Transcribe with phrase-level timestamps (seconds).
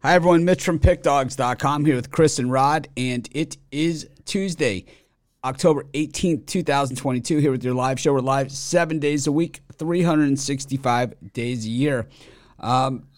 [0.00, 0.44] Hi, everyone.
[0.44, 4.84] Mitch from PickDawgs.com here with Chris and Rod, and it is Tuesday,
[5.42, 8.12] October 18th, 2022, here with your live show.
[8.12, 12.06] We're live seven days a week, 365 days a year.
[12.60, 13.08] Um,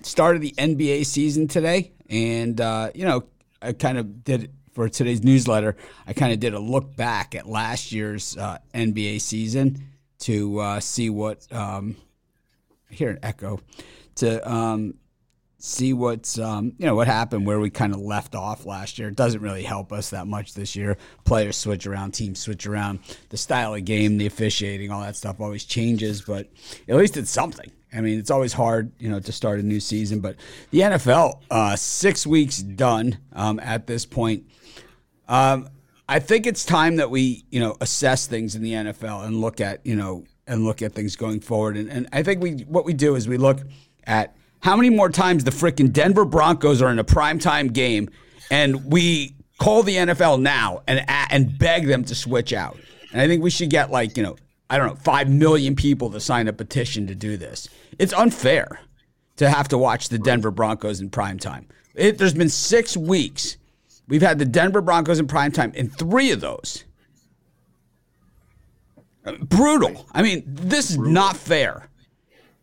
[0.00, 3.24] started the NBA season today, and, uh, you know,
[3.60, 7.46] I kind of did for today's newsletter, I kind of did a look back at
[7.46, 9.84] last year's uh, NBA season
[10.20, 11.96] to uh, see what, um,
[12.88, 13.60] hear an echo,
[14.14, 14.94] to, um,
[15.62, 19.08] see what's um, you know what happened where we kind of left off last year.
[19.08, 20.96] It doesn't really help us that much this year.
[21.24, 25.40] Players switch around, teams switch around, the style of game, the officiating, all that stuff
[25.40, 26.22] always changes.
[26.22, 26.48] But
[26.88, 27.70] at least it's something.
[27.92, 30.20] I mean, it's always hard, you know, to start a new season.
[30.20, 30.36] But
[30.70, 34.44] the NFL, uh, six weeks done um, at this point.
[35.28, 35.68] Um,
[36.08, 39.60] I think it's time that we, you know, assess things in the NFL and look
[39.60, 41.76] at, you know, and look at things going forward.
[41.76, 43.60] And, and I think we what we do is we look
[44.04, 48.10] at how many more times the freaking Denver Broncos are in a primetime game
[48.50, 52.78] and we call the NFL now and and beg them to switch out.
[53.12, 54.36] And I think we should get like, you know,
[54.68, 57.68] I don't know, 5 million people to sign a petition to do this.
[57.98, 58.80] It's unfair
[59.36, 61.64] to have to watch the Denver Broncos in primetime.
[61.94, 63.56] It, there's been 6 weeks.
[64.08, 66.84] We've had the Denver Broncos in primetime in 3 of those.
[69.42, 70.06] Brutal.
[70.12, 71.88] I mean, this is not fair.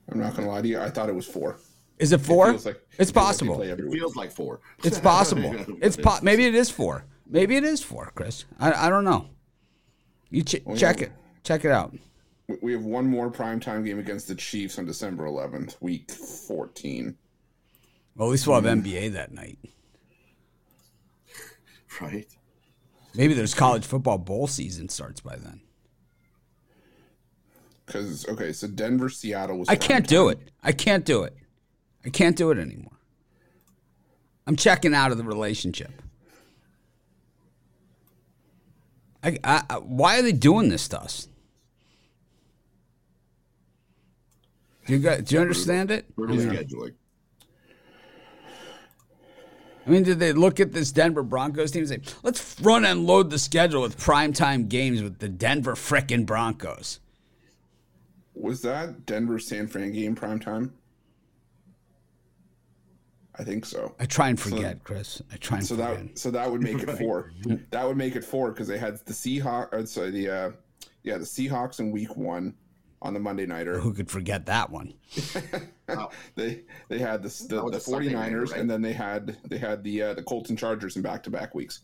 [0.10, 0.80] I'm not gonna lie to you.
[0.80, 1.58] I thought it was four.
[2.00, 2.52] Is it four?
[2.52, 3.64] feels like- it's it like possible.
[3.64, 4.60] every It feels like four.
[4.84, 5.56] It's possible.
[5.82, 7.06] It's po- maybe it is four.
[7.26, 8.46] Maybe it is four, Chris.
[8.60, 9.28] I, I don't know.
[10.30, 11.08] You ch- check yeah.
[11.08, 11.12] it.
[11.44, 11.94] Check it out.
[12.62, 17.18] We- have one more primetime game against the Chiefs on December 11th, week 14.
[18.16, 18.84] Well, at least we'll have mm.
[18.84, 19.58] NBA that night.
[22.00, 22.28] Right.
[23.16, 25.62] Maybe there's college football bowl season starts by then.
[27.88, 29.68] Because okay, so Denver, Seattle was.
[29.68, 30.52] I can't do it.
[30.62, 31.36] I can't do it.
[32.06, 32.92] I can't do it anymore.
[34.46, 35.92] I'm checking out of the relationship.
[39.24, 41.28] I, I, I- why are they doing this to us?
[44.86, 46.16] Do you guys, do you understand it?
[46.16, 46.94] Brutal scheduling.
[49.86, 53.06] I mean, did they look at this Denver Broncos team and say, let's front and
[53.06, 57.00] load the schedule with primetime games with the Denver frickin' Broncos?
[58.34, 60.72] Was that Denver San Fran game primetime?
[63.40, 63.96] I think so.
[64.00, 65.22] I try and forget, Chris.
[65.32, 66.08] I try and So forget.
[66.08, 67.32] that so that would make it four.
[67.72, 69.70] That would make it four because they had the Seahawks.
[69.74, 70.52] Or sorry, the uh,
[71.04, 72.56] yeah the Seahawks in week one
[73.02, 73.80] on the Monday nighter.
[73.80, 74.94] Who could forget that one?
[76.36, 78.60] They they had the the, was the 49ers nighter, right?
[78.60, 81.30] and then they had they had the uh, the Colts and Chargers in back to
[81.30, 81.82] back weeks.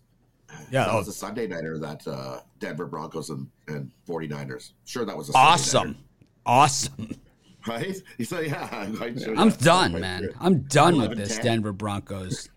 [0.72, 4.74] Yeah, That oh, was a Sunday nighter, that uh, Denver Broncos and, and 49ers.
[4.86, 5.97] Sure, that was a Sunday awesome.
[6.46, 7.16] Awesome.
[7.68, 8.01] right?
[8.22, 8.68] Say, yeah.
[8.72, 10.29] I'm, sure I'm done, man.
[10.40, 11.46] I'm done with this 10.
[11.46, 12.50] Denver Broncos.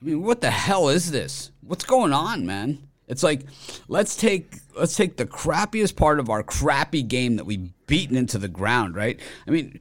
[0.00, 1.50] I mean, what the hell is this?
[1.62, 2.88] What's going on, man?
[3.06, 3.42] It's like
[3.88, 8.38] let's take let's take the crappiest part of our crappy game that we've beaten into
[8.38, 9.20] the ground, right?
[9.46, 9.80] I mean,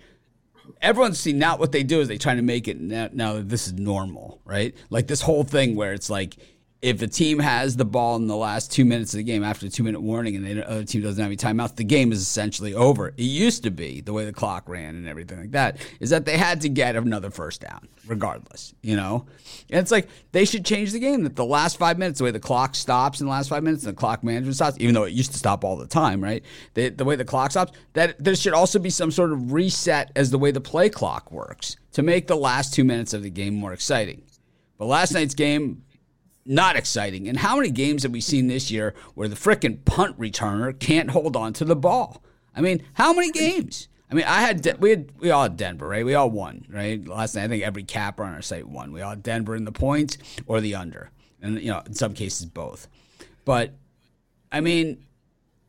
[0.81, 3.67] everyone's seen now what they do is they try to make it now, now this
[3.67, 4.75] is normal, right?
[4.89, 6.35] Like this whole thing where it's like
[6.83, 9.65] if a team has the ball in the last two minutes of the game after
[9.65, 12.21] the two minute warning and the other team doesn't have any timeouts, the game is
[12.21, 13.07] essentially over.
[13.07, 16.25] It used to be the way the clock ran and everything like that is that
[16.25, 19.25] they had to get another first down regardless, you know?
[19.69, 22.31] And it's like they should change the game that the last five minutes, the way
[22.31, 25.03] the clock stops in the last five minutes and the clock management stops, even though
[25.03, 26.43] it used to stop all the time, right?
[26.73, 30.11] The, the way the clock stops, that there should also be some sort of reset
[30.17, 33.29] as the way the play clock works to make the last two minutes of the
[33.29, 34.23] game more exciting.
[34.77, 35.83] But last night's game,
[36.45, 37.27] not exciting.
[37.27, 41.11] And how many games have we seen this year where the frickin' punt returner can't
[41.11, 42.23] hold on to the ball?
[42.55, 43.87] I mean, how many games?
[44.11, 46.05] I mean, I had we had we all had Denver, right?
[46.05, 47.03] We all won, right?
[47.07, 48.91] Last night, I think every capper on our site won.
[48.91, 51.09] We all had Denver in the points or the under,
[51.41, 52.87] and you know, in some cases both.
[53.43, 53.73] But
[54.51, 55.03] I mean,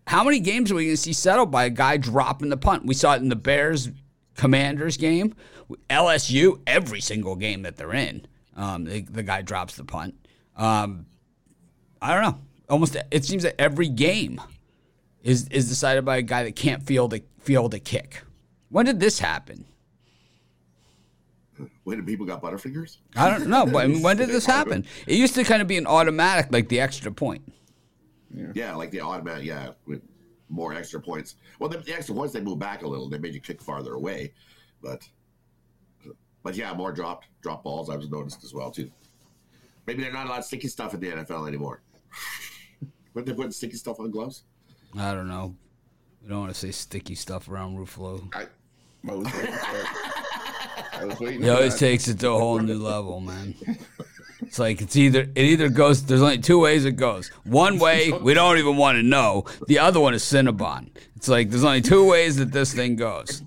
[0.07, 2.85] how many games are we going to see settled by a guy dropping the punt?
[2.85, 3.89] We saw it in the Bears
[4.37, 5.35] Commanders game,
[5.89, 8.27] LSU every single game that they're in.
[8.57, 10.15] Um, the, the guy drops the punt.
[10.57, 11.07] Um,
[12.01, 12.41] I don't know.
[12.69, 14.41] Almost it seems that every game
[15.23, 18.23] is is decided by a guy that can't field a field a kick.
[18.71, 19.67] When did this happen?
[21.85, 22.97] When did people got butterfingers?
[23.15, 24.85] I don't know, but I mean, when did this happen?
[25.07, 27.43] It used to kind of be an automatic, like the extra point.
[28.55, 30.03] Yeah, like the automatic, yeah, with
[30.49, 31.37] more extra points.
[31.59, 33.09] Well, the, the extra points, they moved back a little.
[33.09, 34.33] They made you kick farther away.
[34.83, 35.09] But,
[36.43, 37.91] but yeah, more dropped drop balls.
[37.91, 38.91] I've noticed as well, too.
[39.87, 41.83] Maybe they're not allowed sticky stuff in the NFL anymore.
[43.13, 44.43] When they putting sticky stuff on gloves?
[44.99, 45.55] I don't know.
[46.21, 48.29] We don't want to say sticky stuff around Ruffalo.
[48.35, 48.47] I,
[49.09, 49.87] I was waiting for it.
[50.95, 51.43] I was waiting.
[51.43, 51.79] He for always that.
[51.79, 53.55] takes it to a whole new level, man.
[54.43, 56.05] It's like it's either it either goes.
[56.05, 57.29] There's only two ways it goes.
[57.45, 59.45] One way we don't even want to know.
[59.69, 60.91] The other one is Cinnabon.
[61.15, 63.43] It's like there's only two ways that this thing goes.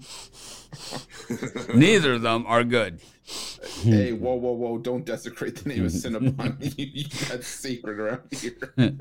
[1.73, 3.01] Neither of them are good.
[3.27, 3.91] Hmm.
[3.91, 4.77] Hey, whoa, whoa, whoa!
[4.77, 5.97] Don't desecrate the name of hmm.
[5.97, 6.73] Cinnabon.
[6.77, 8.53] you, that's sacred around here.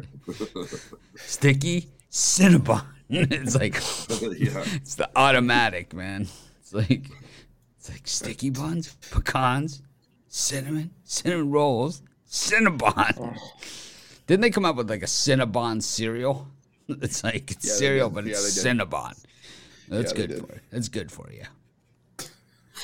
[1.16, 2.84] Sticky Cinnabon.
[3.08, 3.74] it's like
[4.40, 4.64] yeah.
[4.74, 6.26] it's the automatic, man.
[6.60, 7.08] It's like
[7.78, 9.82] it's like sticky buns, pecans,
[10.28, 13.16] cinnamon, cinnamon rolls, Cinnabon.
[13.18, 13.34] Oh.
[14.26, 16.48] Didn't they come up with like a Cinnabon cereal?
[16.88, 18.62] It's like it's Yeah, cereal, but Yeah, it's.
[18.62, 19.14] Cinnabon.
[19.88, 20.60] That's Yeah, good for you.
[20.70, 21.44] That's good for you.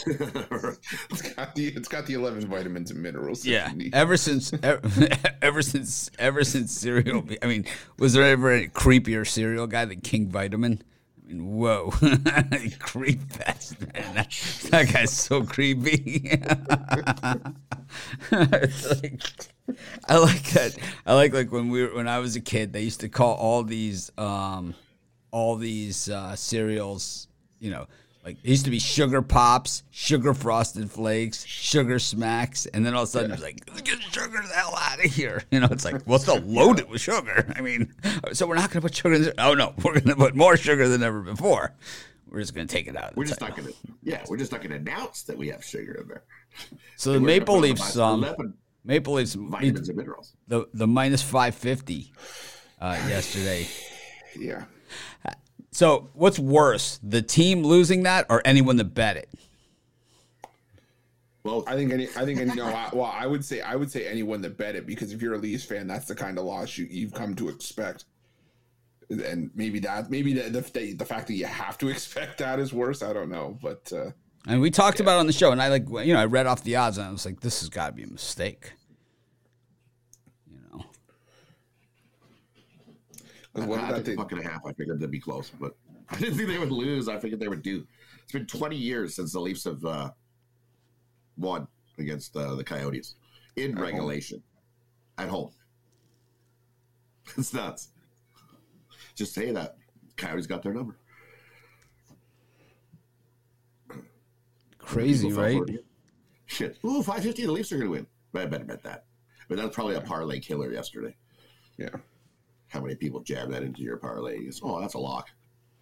[0.07, 3.45] It's got the it's got the eleven vitamins and minerals.
[3.45, 3.71] Yeah.
[3.71, 3.95] you need.
[3.95, 4.81] Ever since, ever,
[5.43, 7.25] ever since, ever since cereal.
[7.43, 7.67] I mean,
[7.99, 10.83] was there ever a creepier cereal guy than King Vitamin?
[11.23, 11.93] I mean, whoa,
[12.81, 14.15] creep fest, man.
[14.15, 14.31] That,
[14.71, 16.41] that guy's so creepy.
[16.41, 17.47] Like-
[20.09, 20.77] I like that.
[21.07, 23.35] I like like when we were, when I was a kid, they used to call
[23.35, 24.75] all these um,
[25.31, 27.29] all these uh, cereals,
[27.61, 27.87] you know,
[28.25, 33.03] like it used to be sugar pops, sugar frosted flakes, sugar smacks, and then all
[33.03, 35.43] of a sudden it's like, get sugar the hell out of here.
[35.51, 37.53] You know, it's like, well, it's still loaded with sugar.
[37.57, 37.93] I mean,
[38.33, 39.35] so we're not going to put sugar in there.
[39.39, 41.75] Oh, no, we're going to put more sugar than ever before.
[42.31, 43.17] We're just going to take it out.
[43.17, 43.57] We're just title.
[43.57, 43.77] not gonna.
[44.03, 46.23] Yeah, we're just not gonna announce that we have sugar in there.
[46.97, 48.25] So the Maple put Leafs, um,
[48.85, 50.33] Maple Leafs, vitamins and minerals.
[50.49, 52.11] the the minus five fifty
[52.81, 53.67] uh, yesterday.
[54.39, 54.65] Yeah.
[55.73, 59.29] So what's worse, the team losing that or anyone that bet it?
[61.45, 62.67] Well, I think any, I think any, no.
[62.67, 65.35] I, well, I would say I would say anyone that bet it because if you're
[65.35, 68.05] a Leafs fan, that's the kind of loss you you've come to expect.
[69.11, 72.73] And maybe that maybe the the, the fact that you have to expect that is
[72.73, 73.03] worse.
[73.03, 74.11] I don't know, but uh,
[74.47, 76.47] And we talked about it on the show, and I like you know I read
[76.47, 78.73] off the odds, and I was like, this has got to be a mistake.
[80.49, 80.85] You know,
[83.11, 84.15] 'cause what I, did I took thing?
[84.15, 84.61] a fuck and a half.
[84.67, 85.77] I figured they'd be close, but
[86.11, 87.09] I didn't think they would lose.
[87.09, 87.87] I figured they would do.
[88.23, 90.11] It's been 20 years since the Leafs have uh,
[91.37, 91.67] won
[91.99, 93.17] against uh, the Coyotes
[93.57, 93.83] in home.
[93.83, 94.43] regulation
[95.19, 95.51] at home.
[97.39, 97.91] It's nuts.
[99.15, 99.77] Just say that
[100.17, 100.97] Coyotes got their number.
[104.93, 105.61] crazy, right?
[106.47, 106.79] Shit.
[106.85, 107.47] Ooh, 550.
[107.47, 108.07] The Leafs are going to win.
[108.35, 109.05] I better bet that.
[109.49, 111.17] But that's probably a parlay killer yesterday.
[111.79, 111.89] Yeah,
[112.73, 114.39] How many people jam that into your parlay?
[114.41, 115.29] You oh, that's a lock.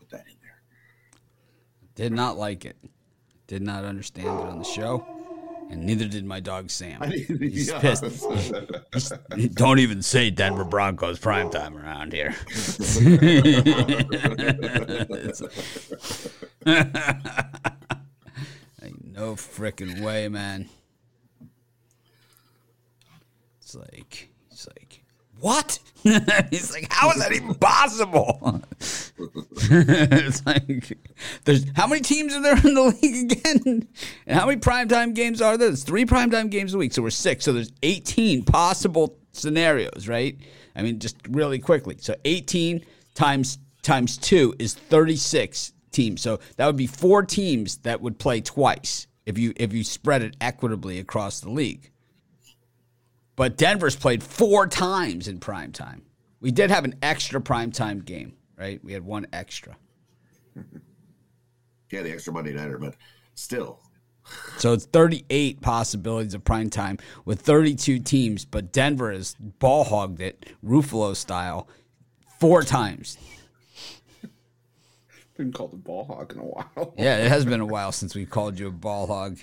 [0.00, 0.60] Put that in there.
[1.94, 2.76] Did not like it.
[3.46, 5.06] Did not understand it on the show,
[5.70, 7.00] and neither did my dog Sam.
[7.10, 7.78] He's Yeah.
[7.78, 8.04] pissed.
[9.54, 12.34] Don't even say Denver Broncos primetime around here.
[18.72, 20.68] It's like, no freaking way, man.
[23.60, 24.99] It's like he's like,
[25.40, 25.78] what?
[26.02, 28.62] he's like, how is that even possible?
[28.80, 30.98] it's like,
[31.44, 33.88] there's how many teams are there in the league again?
[34.26, 35.68] And how many primetime games are there?
[35.68, 37.44] There's three primetime games a week, so we're six.
[37.44, 40.38] So there's 18 possible scenarios, right?
[40.74, 41.96] I mean, just really quickly.
[42.00, 42.84] So 18
[43.14, 46.20] times times two is 36 teams.
[46.20, 50.22] So that would be four teams that would play twice if you if you spread
[50.22, 51.90] it equitably across the league.
[53.40, 56.02] But Denver's played four times in prime time.
[56.42, 58.84] We did have an extra primetime game, right?
[58.84, 59.78] We had one extra.
[61.90, 62.96] Yeah, the extra Monday nighter, but
[63.34, 63.80] still,
[64.58, 70.20] So it's 38 possibilities of prime time with 32 teams, but Denver has ball hogged
[70.20, 71.66] it, Ruffalo style,
[72.38, 73.16] four times.
[75.36, 76.94] been called a ball hog in a while.
[76.98, 79.38] Yeah, it has been a while since we called you a ball hog.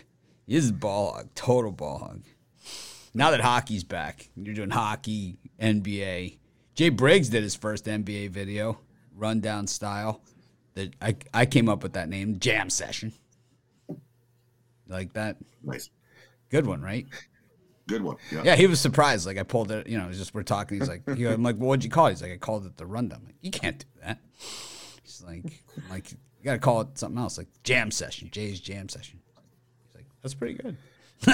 [0.45, 2.21] He is a ball hog, total ball hog.
[3.17, 6.37] Now that hockey's back, you're doing hockey, NBA.
[6.75, 8.79] Jay Briggs did his first NBA video,
[9.15, 10.21] rundown style.
[10.75, 13.11] That I I came up with that name, Jam Session.
[14.87, 15.89] Like that, nice.
[16.51, 17.07] good one, right?
[17.87, 18.17] Good one.
[18.31, 18.43] Yeah.
[18.43, 19.25] Yeah, he was surprised.
[19.25, 20.79] Like I pulled it, you know, just we're talking.
[20.79, 22.11] He's like, he- I'm like, well, what'd you call it?
[22.11, 23.21] He's like, I called it the rundown.
[23.21, 24.19] I'm like, you can't do that.
[25.01, 28.29] He's like, I'm like, you gotta call it something else, like jam session.
[28.31, 29.19] Jay's jam session.
[29.87, 30.77] He's like, that's pretty good.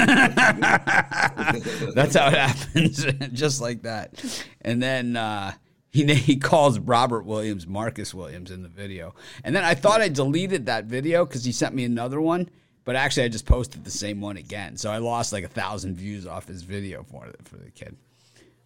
[1.94, 4.44] That's how it happens, just like that.
[4.62, 5.54] And then uh,
[5.92, 9.14] he he calls Robert Williams Marcus Williams in the video.
[9.44, 12.50] And then I thought I deleted that video because he sent me another one,
[12.84, 14.78] but actually I just posted the same one again.
[14.78, 17.96] So I lost like a thousand views off his video for the, for the kid.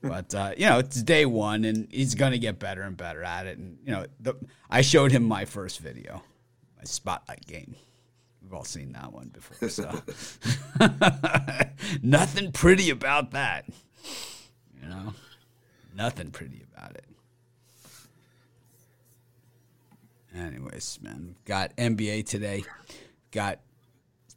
[0.02, 3.48] But uh, you know, it's day one, and he's gonna get better and better at
[3.48, 3.58] it.
[3.58, 4.36] And you know, the,
[4.70, 6.22] I showed him my first video,
[6.78, 7.76] my spotlight game.
[8.48, 9.68] We've all seen that one before.
[9.68, 9.92] So
[12.02, 13.66] nothing pretty about that.
[14.82, 15.14] You know,
[15.94, 17.04] nothing pretty about it.
[20.34, 22.64] Anyways, man, got NBA today.
[23.32, 23.60] Got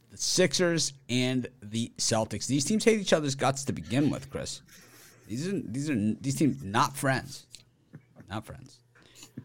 [0.09, 2.47] the Sixers and the Celtics.
[2.47, 4.61] These teams hate each other's guts to begin with, Chris.
[5.29, 7.45] These are these are these teams not friends,
[8.29, 8.79] not friends.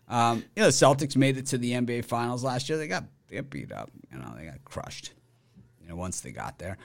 [0.09, 2.79] Um, you know, the Celtics made it to the NBA Finals last year.
[2.79, 3.91] They got they got beat up.
[4.13, 5.13] You know, they got crushed.
[5.81, 6.79] You know, once they got there,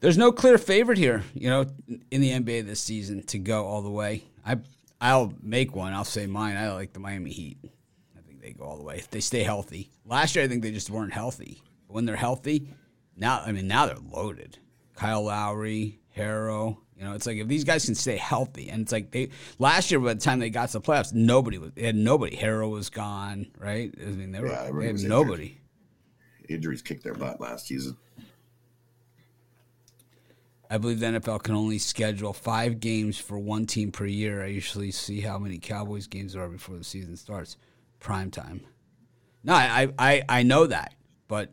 [0.00, 1.24] there's no clear favorite here.
[1.34, 1.66] You know,
[2.10, 4.24] in the NBA this season to go all the way.
[4.46, 4.58] I
[5.00, 5.92] I'll make one.
[5.92, 6.56] I'll say mine.
[6.56, 7.58] I like the Miami Heat.
[8.16, 9.90] I think they go all the way if they stay healthy.
[10.04, 11.62] Last year, I think they just weren't healthy.
[11.86, 12.68] But when they're healthy,
[13.16, 14.58] now I mean now they're loaded.
[14.94, 16.78] Kyle Lowry, Herro.
[16.98, 19.90] You know, it's like if these guys can stay healthy, and it's like they last
[19.90, 22.36] year by the time they got to the playoffs, nobody was they had nobody.
[22.36, 23.94] Herro was gone, right?
[24.00, 25.58] I mean, they were Yeah, they had nobody.
[26.48, 27.96] Injuries kicked their butt last season.
[30.70, 34.42] I believe the NFL can only schedule five games for one team per year.
[34.42, 37.56] I usually see how many Cowboys games there are before the season starts.
[38.00, 38.60] Prime time.
[39.44, 40.94] No, I, I, I know that,
[41.26, 41.52] but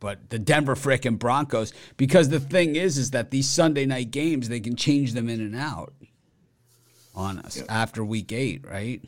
[0.00, 4.48] but the Denver frickin' Broncos, because the thing is, is that these Sunday night games
[4.48, 5.94] they can change them in and out
[7.14, 7.66] on us Yep.
[7.68, 9.00] after week eight, right?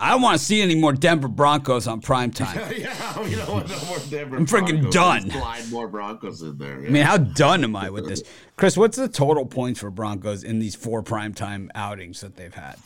[0.00, 2.56] I don't want to see any more Denver Broncos on prime time.
[2.76, 4.36] yeah, we don't want no more Denver.
[4.36, 5.28] I'm freaking done.
[5.30, 6.76] Slide more Broncos in there.
[6.76, 8.22] I mean, how done am I with this?
[8.56, 12.76] Chris, what's the total points for Broncos in these four primetime outings that they've had?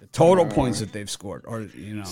[0.00, 2.04] The total uh, points that they've scored, or you know,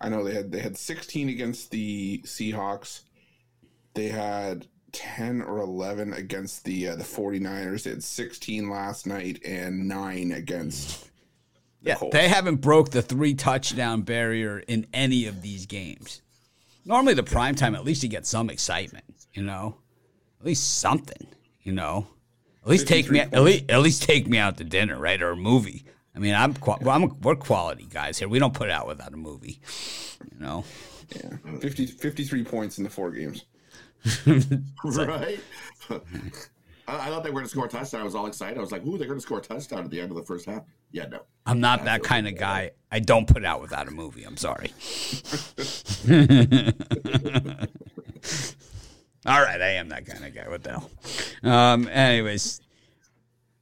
[0.00, 3.02] I know they had they had 16 against the Seahawks.
[3.94, 7.82] They had 10 or 11 against the uh, the 49ers.
[7.84, 11.10] They had 16 last night and 9 against
[11.82, 12.16] yeah, Colts.
[12.16, 16.22] they haven't broke the three touchdown barrier in any of these games.
[16.84, 19.76] Normally, the primetime at least you get some excitement, you know,
[20.40, 21.26] at least something,
[21.62, 22.06] you know.
[22.62, 25.20] At least take me 53 at least, at least take me out to dinner, right,
[25.20, 25.84] or a movie.
[26.18, 28.28] I mean, I'm, well, I'm we're quality guys here.
[28.28, 29.60] We don't put out without a movie,
[30.32, 30.64] you know.
[31.14, 33.44] yeah, 50, 53 points in the four games.
[34.84, 35.38] right?
[35.88, 35.94] I,
[36.88, 38.00] I thought they were going to score a touchdown.
[38.00, 38.58] I was all excited.
[38.58, 40.24] I was like, "Ooh, they're going to score a touchdown at the end of the
[40.24, 41.20] first half." Yeah, no.
[41.46, 42.72] I'm not that kind of guy.
[42.90, 44.24] I don't put out without a movie.
[44.24, 44.72] I'm sorry.
[49.24, 50.48] All right, I am that kind of guy.
[50.48, 50.90] What the hell?
[51.44, 52.60] Um, anyways,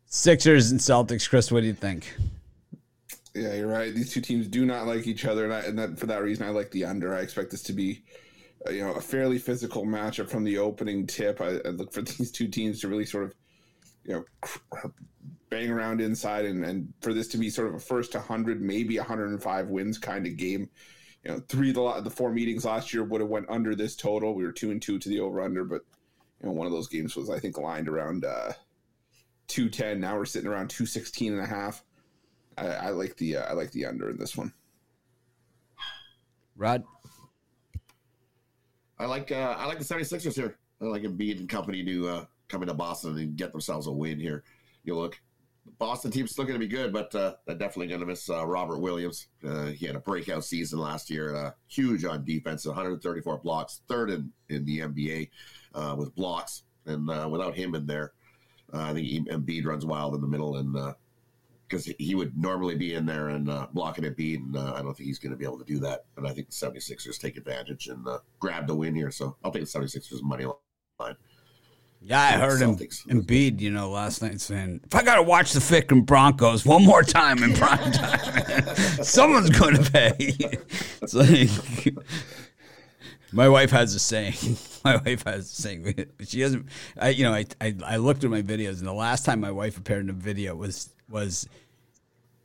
[0.07, 1.29] Sixers and Celtics.
[1.29, 2.15] Chris, what do you think?
[3.37, 3.95] Yeah, you're right.
[3.95, 6.47] These two teams do not like each other, and, I, and that, for that reason,
[6.47, 7.15] I like the under.
[7.15, 8.03] I expect this to be,
[8.67, 11.43] uh, you know, a fairly physical matchup from the opening tip.
[11.43, 13.35] I, I look for these two teams to really sort of,
[14.05, 14.89] you know, cr-
[15.51, 18.63] bang around inside, and, and for this to be sort of a first to hundred,
[18.63, 20.71] maybe 105 wins kind of game.
[21.23, 23.97] You know, three of the the four meetings last year would have went under this
[23.97, 24.35] total.
[24.35, 25.83] We were two and two to the over under, but
[26.41, 28.53] you know, one of those games was I think lined around uh,
[29.49, 30.01] 210.
[30.01, 31.83] Now we're sitting around 216 and a half.
[32.57, 34.53] I, I like the uh, I like the under in this one.
[36.57, 36.85] Rod?
[38.99, 40.59] I like uh, I like the 76ers here.
[40.81, 44.19] I like Embiid and company to uh, come into Boston and get themselves a win
[44.19, 44.45] here.
[44.85, 45.21] You look,
[45.65, 48.31] the Boston team's still going to be good, but uh, they're definitely going to miss
[48.31, 49.29] uh, Robert Williams.
[49.47, 54.11] Uh, he had a breakout season last year, uh, huge on defense, 134 blocks, third
[54.11, 55.31] in, in the NBA
[55.75, 56.63] uh, with blocks.
[56.87, 58.13] And uh, without him in there,
[58.73, 60.95] uh, I think he, Embiid runs wild in the middle and
[61.69, 64.97] because he would normally be in there and uh, blocking Embiid, and uh, I don't
[64.97, 66.05] think he's going to be able to do that.
[66.17, 69.11] And I think the 76ers take advantage and uh, grab the win here.
[69.11, 70.47] So I'll take the 76ers money
[71.01, 71.17] line.
[72.01, 72.77] Yeah, I heard him.
[72.77, 76.85] Embiid, you know, last night saying, if I got to watch the frickin' Broncos one
[76.85, 80.15] more time in prime time, someone's going to pay.
[81.03, 81.95] it's like,
[83.33, 84.35] my wife has a saying.
[84.85, 86.07] My wife has a saying.
[86.21, 89.25] She doesn't, I, you know, I, I, I looked at my videos, and the last
[89.25, 91.49] time my wife appeared in a video was, was,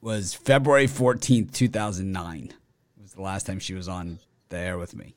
[0.01, 2.43] was February 14th, 2009.
[2.45, 5.15] It was the last time she was on the air with me.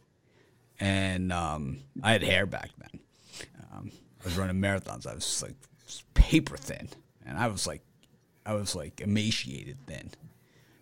[0.80, 3.00] And um, I had hair back then.
[3.72, 5.06] Um, I was running marathons.
[5.06, 5.54] I was like
[6.14, 6.88] paper thin,
[7.26, 7.82] and I was like,
[8.46, 10.10] I was like emaciated thin,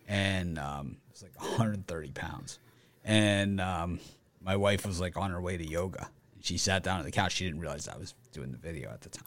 [0.08, 2.58] and um, it was like 130 pounds.
[3.04, 3.98] And um,
[4.40, 6.08] my wife was like on her way to yoga.
[6.40, 7.32] She sat down on the couch.
[7.32, 9.24] She didn't realize I was doing the video at the time.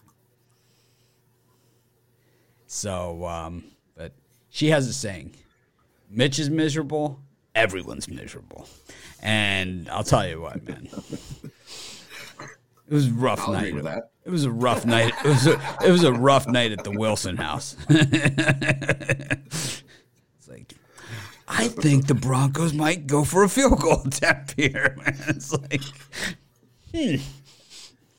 [2.67, 3.63] So, um,
[3.95, 4.13] but
[4.50, 5.36] she has a saying:
[6.10, 7.19] Mitch is miserable.
[7.53, 8.67] Everyone's miserable.
[9.22, 10.89] And I'll tell you what, man.
[12.88, 13.67] It was a rough I'll night.
[13.67, 14.12] agree with that.
[14.25, 15.13] It was a rough night.
[15.24, 17.75] It was a, it was a rough night at the Wilson house.
[17.89, 19.84] it's
[20.48, 20.75] like
[21.48, 24.95] I think the Broncos might go for a field goal attempt here.
[24.98, 25.15] Man.
[25.29, 25.81] It's like,
[26.93, 27.15] hmm.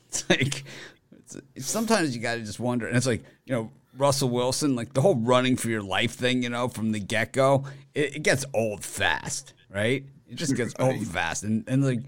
[0.07, 0.63] It's like,
[1.11, 2.87] it's, sometimes you got to just wonder.
[2.87, 6.43] And it's like, you know, Russell Wilson, like the whole running for your life thing,
[6.43, 10.05] you know, from the get go, it, it, gets old fast, right?
[10.29, 11.43] It just gets old fast.
[11.43, 12.01] And, and like,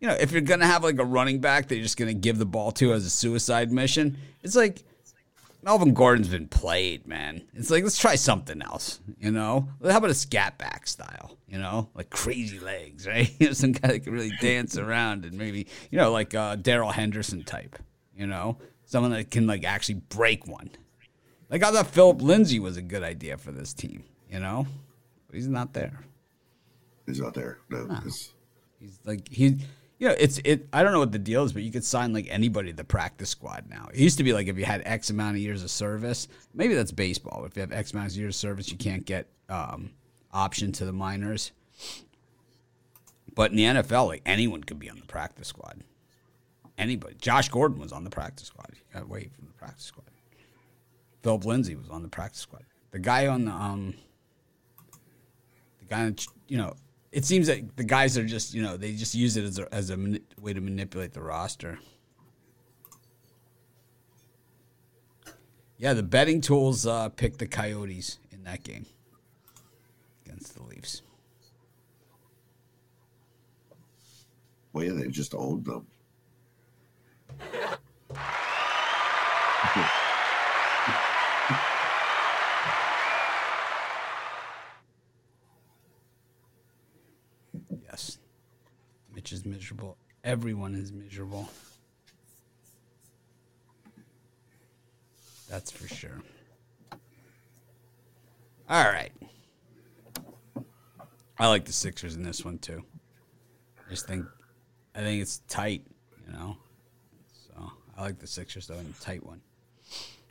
[0.00, 2.08] you know, if you're going to have like a running back that you're just going
[2.08, 4.82] to give the ball to as a suicide mission, it's like,
[5.66, 7.42] Melvin Gordon's been played, man.
[7.52, 9.68] It's like let's try something else, you know.
[9.82, 13.28] How about a scat back style, you know, like crazy legs, right?
[13.40, 16.54] You know, some guy that can really dance around and maybe, you know, like uh,
[16.54, 17.76] Darrell Henderson type,
[18.16, 20.70] you know, someone that can like actually break one.
[21.50, 24.66] Like I thought Phillip Lindsay was a good idea for this team, you know,
[25.26, 26.00] but he's not there.
[27.06, 27.58] He's not there.
[27.70, 28.00] No, no.
[28.80, 29.58] he's like he
[29.98, 30.68] you know, it's it.
[30.72, 32.84] I don't know what the deal is, but you could sign like anybody to the
[32.84, 33.88] practice squad now.
[33.92, 36.74] It used to be like if you had X amount of years of service, maybe
[36.74, 37.44] that's baseball.
[37.46, 39.90] If you have X amount of years of service, you can't get um,
[40.32, 41.52] option to the minors.
[43.34, 45.82] But in the NFL, like anyone could be on the practice squad.
[46.76, 47.16] Anybody.
[47.18, 48.68] Josh Gordon was on the practice squad.
[48.74, 50.10] He got away from the practice squad.
[51.26, 52.62] Phillip Lindsay was on the practice squad.
[52.92, 53.94] The guy on the um,
[55.80, 56.12] the guy,
[56.46, 56.76] you know,
[57.10, 59.74] it seems that the guys are just you know they just use it as a,
[59.74, 61.80] as a mani- way to manipulate the roster.
[65.78, 68.86] Yeah, the betting tools uh, picked the Coyotes in that game
[70.24, 71.02] against the Leafs.
[74.72, 75.88] Well, yeah, they just owned them.
[89.26, 89.96] Mitch is miserable.
[90.22, 91.48] Everyone is miserable.
[95.50, 96.22] That's for sure.
[98.70, 99.10] All right.
[101.40, 102.84] I like the Sixers in this one too.
[103.84, 104.24] I just think
[104.94, 105.82] I think it's tight,
[106.24, 106.56] you know.
[107.48, 109.40] So I like the Sixers though in a tight one.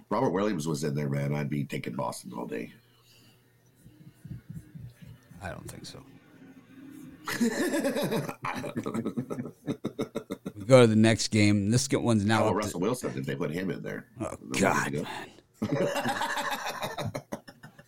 [0.09, 1.35] Robert Williams was in there, man.
[1.35, 2.71] I'd be taking Boston all day.
[5.43, 6.01] I don't think so
[10.55, 11.69] we go to the next game.
[11.71, 12.45] This one's now.
[12.45, 13.13] Oh, Russell to, Wilson.
[13.13, 14.07] Did they put him in there?
[14.19, 15.07] Oh God, man.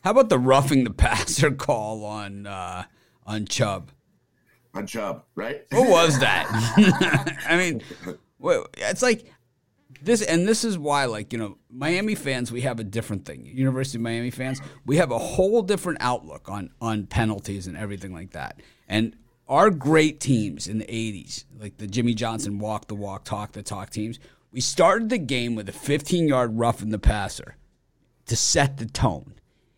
[0.03, 2.85] How about the roughing the passer call on uh,
[3.25, 3.91] on Chubb?
[4.73, 5.65] On Chubb, right?
[5.71, 6.47] What was that?
[7.49, 7.81] I mean,
[8.77, 9.31] it's like
[10.01, 13.45] this, and this is why, like you know, Miami fans, we have a different thing.
[13.45, 18.13] University of Miami fans, we have a whole different outlook on on penalties and everything
[18.13, 18.61] like that.
[18.87, 19.15] And
[19.47, 23.63] our great teams in the 80s, like the Jimmy Johnson walk the walk, talk the
[23.63, 24.19] talk teams,
[24.51, 27.55] we started the game with a 15 yard rough in the passer
[28.25, 29.33] to set the tone.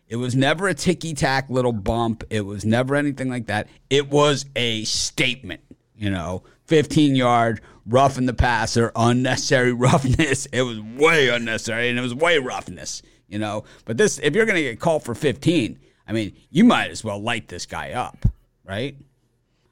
[0.08, 2.24] It was never a ticky tack little bump.
[2.30, 3.68] It was never anything like that.
[3.88, 5.60] It was a statement,
[5.94, 10.46] you know, 15 yard rough in the passer, unnecessary roughness.
[10.46, 13.64] It was way unnecessary and it was way roughness, you know.
[13.84, 15.78] But this, if you're going to get called for 15,
[16.08, 18.26] I mean, you might as well light this guy up,
[18.64, 18.96] right?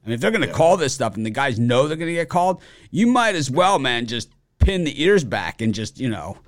[0.09, 0.55] I mean, if they're going to yeah.
[0.55, 3.51] call this stuff and the guys know they're going to get called, you might as
[3.51, 6.39] well, man, just pin the ears back and just, you know,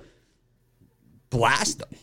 [1.29, 1.89] blast them.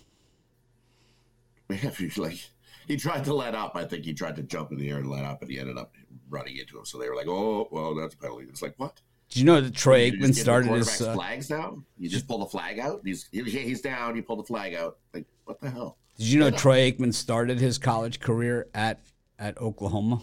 [1.71, 2.39] Yeah, like
[2.87, 3.77] he tried to let up.
[3.77, 5.77] I think he tried to jump in the air and let up, and he ended
[5.77, 5.93] up
[6.31, 6.87] running into him.
[6.87, 9.03] So they were like, "Oh, well, that's a penalty." It's like what?
[9.29, 11.83] Did you know that Troy Aikman started his uh, flags now?
[11.99, 13.03] You just pull the flag out.
[13.05, 14.17] He's he's down.
[14.17, 14.97] You pull the flag out.
[15.13, 15.99] Like what the hell?
[16.17, 19.01] Did you know Troy Aikman started his college career at
[19.39, 20.23] at Oklahoma?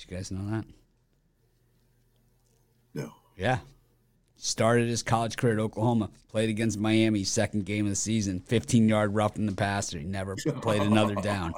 [0.00, 0.64] Did you guys know that?
[2.94, 3.12] No.
[3.36, 3.58] Yeah.
[4.36, 6.08] Started his college career at Oklahoma.
[6.28, 8.40] Played against Miami, second game of the season.
[8.40, 9.98] 15 yard rough in the passer.
[9.98, 11.52] He never played another down.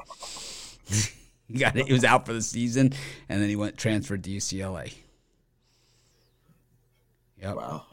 [1.46, 1.86] he got it.
[1.86, 2.92] He was out for the season,
[3.28, 4.92] and then he went transferred to UCLA.
[7.40, 7.56] Yep.
[7.56, 7.86] Wow.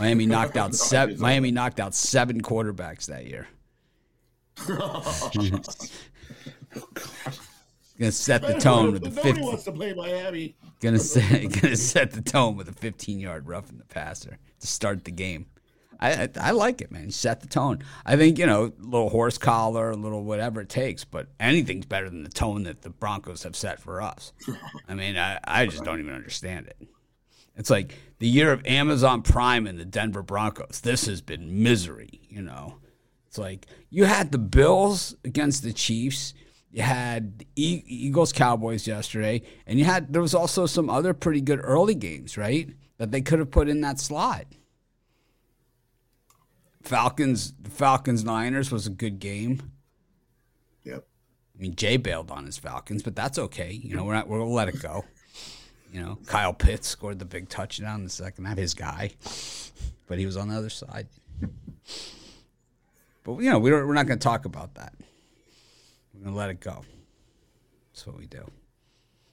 [0.00, 1.20] Miami knocked out seven.
[1.20, 3.46] Miami knocked out seven quarterbacks that year.
[8.02, 9.40] Gonna set the tone with the 50.
[9.42, 10.56] wants to play Miami.
[10.80, 14.66] Gonna set, gonna set the tone with a 15 yard rough in the passer to
[14.66, 15.46] start the game.
[16.00, 17.12] I, I, I like it, man.
[17.12, 17.78] Set the tone.
[18.04, 21.86] I think you know, a little horse collar, a little whatever it takes, but anything's
[21.86, 24.32] better than the tone that the Broncos have set for us.
[24.88, 26.88] I mean, I, I just don't even understand it.
[27.54, 30.80] It's like the year of Amazon Prime and the Denver Broncos.
[30.80, 32.78] This has been misery, you know.
[33.28, 36.34] It's like you had the Bills against the Chiefs
[36.72, 41.60] you had Eagles Cowboys yesterday, and you had there was also some other pretty good
[41.62, 42.70] early games, right?
[42.96, 44.46] That they could have put in that slot.
[46.82, 49.70] Falcons Falcons Niners was a good game.
[50.84, 51.04] Yep.
[51.54, 53.72] I mean, Jay bailed on his Falcons, but that's okay.
[53.72, 55.04] You know, we're not, we'll let it go.
[55.92, 59.10] You know, Kyle Pitts scored the big touchdown in the second half, his guy,
[60.06, 61.06] but he was on the other side.
[63.24, 64.94] But you know, we don't, we're not going to talk about that.
[66.24, 66.84] To let it go.
[67.92, 68.44] That's what we do.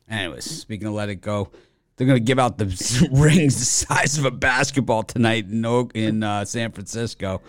[0.09, 1.49] Anyways, speaking of let it go,
[1.95, 6.45] they're to give out the rings the size of a basketball tonight in in uh,
[6.45, 7.41] San Francisco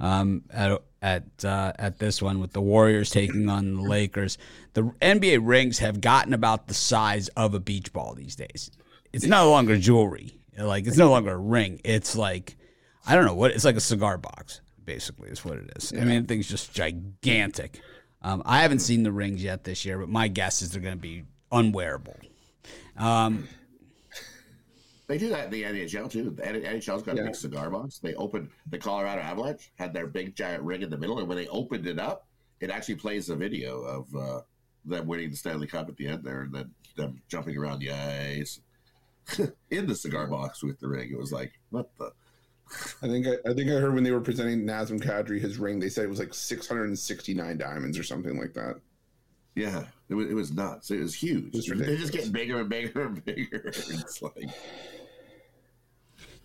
[0.00, 4.38] um, at at uh, at this one with the Warriors taking on the Lakers.
[4.72, 8.70] The NBA rings have gotten about the size of a beach ball these days.
[9.12, 10.38] It's no longer jewelry.
[10.56, 11.80] Like it's no longer a ring.
[11.84, 12.56] It's like
[13.06, 14.60] I don't know what it's like a cigar box.
[14.84, 15.92] Basically, is what it is.
[15.92, 17.80] I mean, the thing's just gigantic.
[18.28, 20.96] Um, I haven't seen the rings yet this year, but my guess is they're going
[20.96, 22.18] to be unwearable.
[22.98, 23.48] Um,
[25.06, 26.28] they do that in the NHL too.
[26.28, 27.22] The NHL's got yeah.
[27.22, 28.00] a big cigar box.
[28.00, 31.38] They opened the Colorado Avalanche had their big giant ring in the middle, and when
[31.38, 32.26] they opened it up,
[32.60, 34.40] it actually plays a video of uh,
[34.84, 37.92] them winning the Stanley Cup at the end there, and then them jumping around the
[37.92, 38.60] ice
[39.70, 41.08] in the cigar box with the ring.
[41.10, 42.12] It was like what the.
[43.02, 45.78] I think I, I, think I heard when they were presenting Nazem Kadri his ring,
[45.78, 48.76] they said it was like 669 diamonds or something like that.
[49.54, 50.90] Yeah, it was, it was nuts.
[50.90, 51.54] It was huge.
[51.54, 53.62] It was They're just getting bigger and bigger and bigger.
[53.74, 54.50] It's like.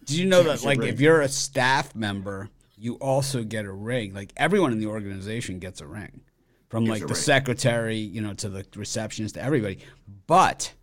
[0.06, 4.14] Do you know that, like, if you're a staff member, you also get a ring?
[4.14, 6.22] Like, everyone in the organization gets a ring,
[6.68, 7.16] from like the ring.
[7.16, 9.80] secretary, you know, to the receptionist, to everybody.
[10.28, 10.74] But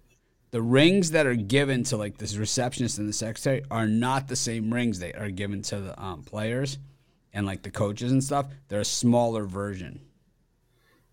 [0.50, 4.36] the rings that are given to like the receptionist and the secretary are not the
[4.36, 6.78] same rings they are given to the um, players
[7.32, 8.46] and like the coaches and stuff.
[8.68, 10.00] They're a smaller version.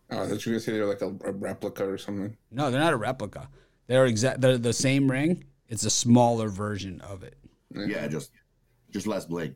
[0.10, 2.38] Oh, I thought you were gonna say they're like a, a, replica or something.
[2.50, 3.50] No, they're not a replica.
[3.88, 4.42] They're exact.
[4.42, 5.44] They're the same ring.
[5.68, 7.36] It's a smaller version of it.
[7.74, 8.32] Yeah, just
[8.90, 9.56] just less bling.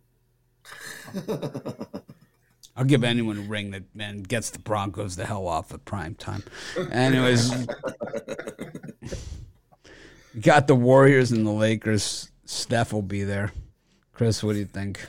[2.75, 6.15] I'll give anyone a ring that man gets the Broncos the hell off at prime
[6.15, 6.43] time.
[6.91, 7.51] Anyways,
[10.39, 12.31] got the Warriors and the Lakers.
[12.45, 13.51] Steph will be there.
[14.13, 14.99] Chris, what do you think?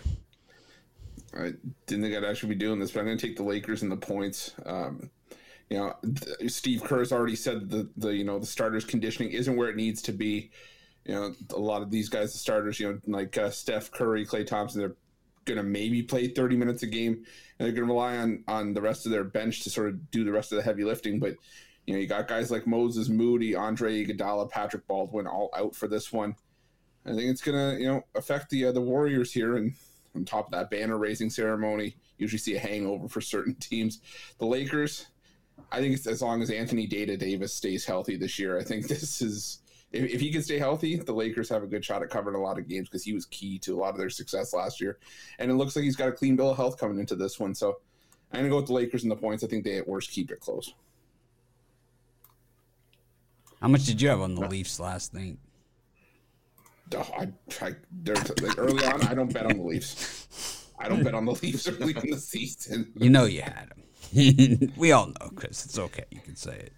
[1.35, 1.53] I
[1.87, 3.91] didn't think I'd actually be doing this, but I'm going to take the Lakers and
[3.91, 4.53] the points.
[4.67, 5.11] Um,
[5.71, 5.95] you know,
[6.49, 10.03] Steve Kerr's already said the the you know the starters conditioning isn't where it needs
[10.03, 10.51] to be.
[11.07, 14.27] You know, a lot of these guys, the starters, you know, like uh, Steph Curry,
[14.27, 14.97] Klay Thompson, they're
[15.47, 17.25] gonna maybe play 30 minutes a game,
[17.59, 20.25] and they're gonna rely on on the rest of their bench to sort of do
[20.25, 21.19] the rest of the heavy lifting.
[21.19, 21.37] But
[21.87, 25.89] you know, you got guys like Moses Moody, Andre Iguodala, Patrick Baldwin all out for
[25.89, 26.37] this one.
[27.05, 29.75] I think it's gonna you know affect the uh, the Warriors here, and
[30.15, 34.01] on top of that banner raising ceremony, usually see a hangover for certain teams.
[34.39, 35.07] The Lakers
[35.71, 38.87] I think it's as long as Anthony Data Davis stays healthy this year, I think
[38.89, 39.61] this is
[39.93, 42.41] if, if, he can stay healthy, the Lakers have a good shot at covering a
[42.41, 44.99] lot of games because he was key to a lot of their success last year.
[45.39, 47.55] And it looks like he's got a clean bill of health coming into this one.
[47.55, 47.81] So
[48.33, 49.45] I'm gonna go with the Lakers and the points.
[49.45, 50.73] I think they at worst keep it close.
[53.63, 55.39] How much did you have on the Leafs last night?
[56.97, 57.29] Oh, I,
[57.61, 57.75] I
[58.43, 60.67] like early on, I don't bet on the Leafs.
[60.81, 62.93] I don't bet on the Leafs early in the season.
[62.97, 64.73] You know you had them.
[64.77, 65.65] we all know, Chris.
[65.65, 66.05] It's okay.
[66.11, 66.73] You can say it.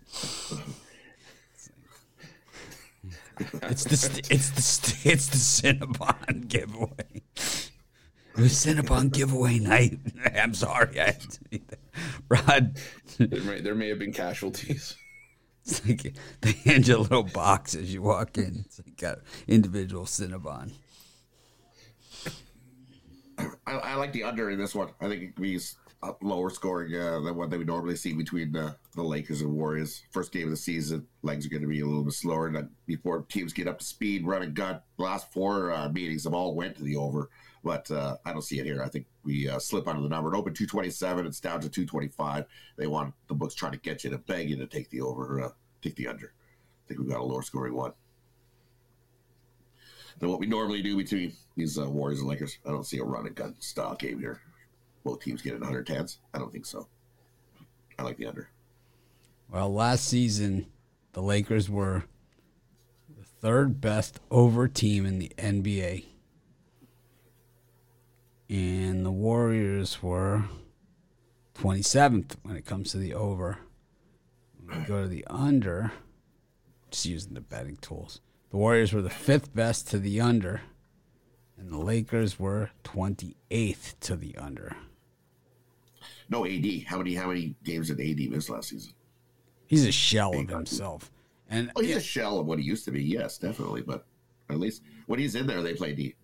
[3.63, 7.23] It's the it's the it's the Cinnabon giveaway.
[7.35, 9.99] It was Cinnabon giveaway night.
[10.37, 11.61] I'm sorry, I had to.
[12.29, 12.79] Rod.
[13.19, 14.97] There may, there may have been casualties.
[15.67, 18.65] It's like they hand you a little box as you walk in.
[18.67, 20.73] It's like got individual Cinnabon.
[23.67, 24.91] I, I, like the under in this one.
[25.01, 25.77] I think it means
[26.21, 30.03] lower scoring uh, than what they would normally see between the, the Lakers and Warriors.
[30.11, 32.49] First game of the season, legs are going to be a little bit slower.
[32.49, 36.35] And before teams get up to speed, run and gun, last four uh, meetings have
[36.35, 37.31] all went to the over.
[37.65, 38.83] But uh, I don't see it here.
[38.83, 40.33] I think we uh, slip under the number.
[40.33, 41.27] It opened 227.
[41.27, 42.45] It's down to 225.
[42.77, 45.41] They want the books trying to get you to beg you to take the over,
[45.41, 45.49] uh,
[45.83, 46.35] take the under.
[46.37, 47.93] I think we've got a lower scoring one
[50.19, 52.59] than what we normally do between these uh, Warriors and Lakers.
[52.67, 54.43] I don't see a run and gun style game here
[55.05, 56.19] both teams get in 110s?
[56.33, 56.89] I don't think so.
[57.99, 58.49] I like the under.
[59.51, 60.67] Well, last season,
[61.13, 62.05] the Lakers were
[63.17, 66.07] the third best over team in the NBA.
[68.49, 70.45] And the Warriors were
[71.55, 73.59] 27th when it comes to the over.
[74.87, 75.93] Go to the under,
[76.91, 78.21] just using the betting tools.
[78.51, 80.63] The Warriors were the fifth best to the under,
[81.59, 84.77] and the Lakers were 28th to the under.
[86.31, 86.85] No AD.
[86.87, 88.93] How many how many games did AD miss last season?
[89.67, 91.11] He's a shell of himself.
[91.49, 91.97] And oh, he's yeah.
[91.97, 93.03] a shell of what he used to be.
[93.03, 93.83] Yes, definitely.
[93.83, 94.07] But
[94.51, 96.15] at least when he's in there, they play D.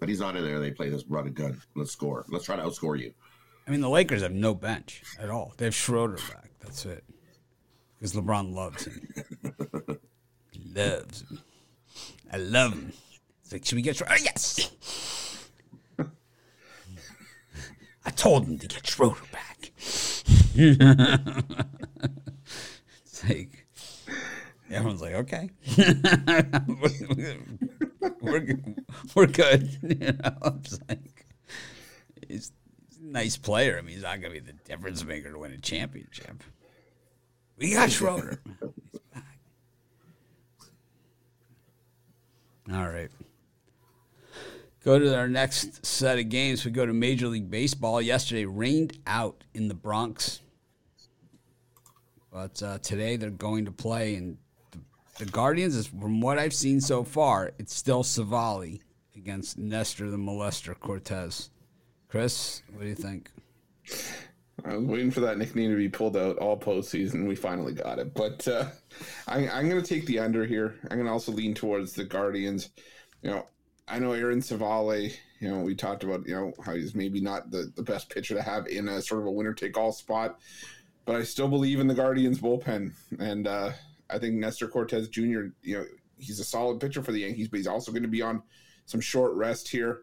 [0.00, 0.60] But he's not in there.
[0.60, 1.60] They play this run and gun.
[1.74, 2.24] Let's score.
[2.28, 3.12] Let's try to outscore you.
[3.66, 5.52] I mean, the Lakers have no bench at all.
[5.56, 6.50] They have Schroeder back.
[6.60, 7.04] That's it.
[7.98, 9.08] Because LeBron loves him.
[10.74, 11.40] loves him.
[12.32, 12.92] I love him.
[13.42, 14.14] It's like, should we get Schroeder?
[14.14, 14.70] Oh, yes.
[18.06, 19.72] I told him to get Schroeder back.
[20.54, 21.04] it's
[23.28, 23.66] like
[24.70, 25.50] everyone's like, okay,
[28.20, 28.58] we're
[29.14, 29.70] we're good.
[29.82, 31.26] You know, it's like
[32.26, 32.52] he's,
[32.88, 33.78] he's a nice player.
[33.78, 36.42] I mean, he's not going to be the difference maker to win a championship.
[37.56, 38.40] We got Schroeder.
[42.72, 43.10] All right.
[44.84, 46.64] Go to our next set of games.
[46.64, 48.00] We go to Major League Baseball.
[48.00, 50.40] Yesterday rained out in the Bronx,
[52.32, 54.14] but uh, today they're going to play.
[54.14, 54.38] And
[55.18, 58.80] the, Guardians, is from what I've seen so far, it's still Civale
[59.16, 61.50] against Nestor the Molester Cortes.
[62.08, 63.30] Chris, what do you think?
[64.64, 67.28] I was waiting for that nickname to be pulled out all postseason.
[67.28, 68.66] We finally got it, but uh,
[69.26, 70.74] I, I'm going to take the under here.
[70.90, 72.70] I'm going to also lean towards the Guardians.
[73.22, 73.46] You know,
[73.86, 75.12] I know Aaron Civale.
[75.40, 78.34] You know, we talked about you know how he's maybe not the, the best pitcher
[78.34, 80.40] to have in a sort of a winner take all spot,
[81.04, 83.70] but I still believe in the Guardians bullpen, and uh,
[84.10, 85.20] I think Nestor Cortes Jr.
[85.62, 85.84] You know,
[86.18, 88.42] he's a solid pitcher for the Yankees, but he's also going to be on
[88.86, 90.02] some short rest here.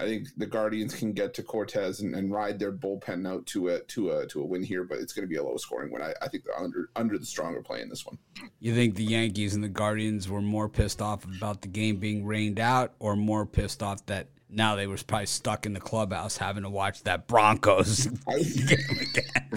[0.00, 3.68] I think the Guardians can get to Cortes and, and, ride their bullpen out to
[3.68, 5.92] a to a to a win here, but it's going to be a low scoring
[5.92, 6.02] win.
[6.02, 8.18] I, I think under under the stronger play in this one.
[8.58, 12.24] You think the Yankees and the Guardians were more pissed off about the game being
[12.24, 16.36] rained out, or more pissed off that now they were probably stuck in the clubhouse
[16.36, 19.52] having to watch that Broncos game again.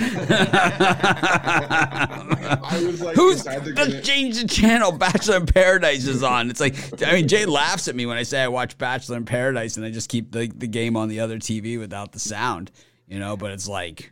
[3.00, 4.92] Like, Who's let's change the channel?
[4.92, 6.50] Bachelor in Paradise is on.
[6.50, 9.26] It's like I mean, Jay laughs at me when I say I watch Bachelor in
[9.26, 12.72] Paradise and I just keep the, the game on the other TV without the sound,
[13.08, 13.36] you know.
[13.36, 14.12] But it's like,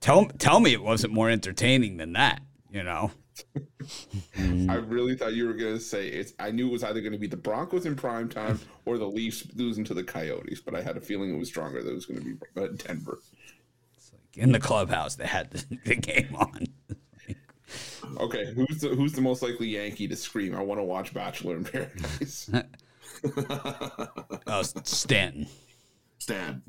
[0.00, 3.12] tell tell me it wasn't more entertaining than that, you know.
[4.38, 6.32] I really thought you were going to say it's.
[6.38, 9.06] I knew it was either going to be the Broncos in prime time or the
[9.06, 11.94] Leafs losing to the Coyotes, but I had a feeling it was stronger that it
[11.94, 13.18] was going to be uh, Denver.
[14.12, 16.66] Like in the clubhouse, they had the, the game on.
[18.18, 20.54] okay, who's the who's the most likely Yankee to scream?
[20.54, 22.50] I want to watch Bachelor in Paradise.
[24.46, 25.46] oh, Stanton.
[26.18, 26.62] Stan.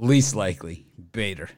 [0.00, 1.50] Least likely, Bader.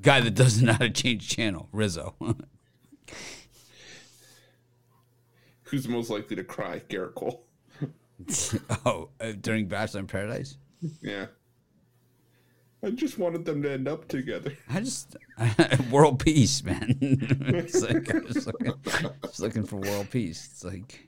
[0.00, 2.14] Guy that doesn't know how to change channel, Rizzo.
[5.64, 6.82] Who's most likely to cry?
[6.88, 7.44] Gerrit Cole.
[8.86, 10.56] oh, uh, during Bachelor in Paradise?
[11.02, 11.26] Yeah.
[12.80, 14.56] I just wanted them to end up together.
[14.70, 15.16] I just
[15.90, 16.96] world peace, man.
[17.00, 18.72] it's like I'm just looking,
[19.24, 20.48] just looking for world peace.
[20.52, 21.07] It's like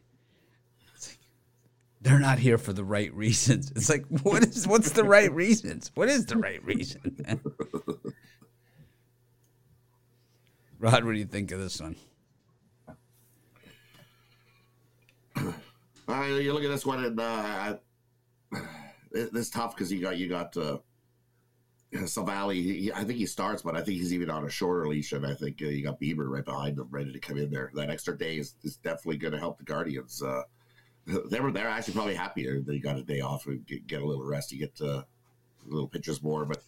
[2.01, 3.71] they're not here for the right reasons.
[3.77, 5.91] It's like, what is what's the right reasons?
[5.95, 7.17] What is the right reason?
[10.79, 11.97] Rod, what do you think of this one?
[15.37, 17.77] Uh, you look at this one, and uh,
[19.13, 20.79] it's tough because you got you got uh,
[21.93, 22.91] Civale.
[22.95, 25.35] I think he starts, but I think he's even on a shorter leash, and I
[25.35, 27.71] think uh, you got Bieber right behind him, ready to come in there.
[27.75, 30.23] That extra day is, is definitely going to help the Guardians.
[30.23, 30.43] Uh,
[31.31, 34.07] they were they're actually probably happier they got a day off and get, get a
[34.07, 34.53] little rest.
[34.53, 35.03] You get uh,
[35.67, 36.63] little pitches more, but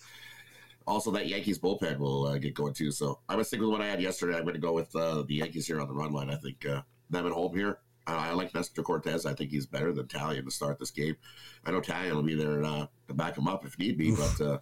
[0.87, 2.91] also that Yankees bullpen will uh, get going too.
[2.91, 4.37] So I was thinking with what I had yesterday.
[4.37, 6.31] I'm going to go with uh, the Yankees here on the run line.
[6.31, 7.79] I think uh, them at home here.
[8.05, 9.27] I like Nestor Cortes.
[9.27, 11.17] I think he's better than Taillon to start this game.
[11.65, 14.41] I know Taillon will be there uh, to back him up if need be, but
[14.41, 14.59] uh,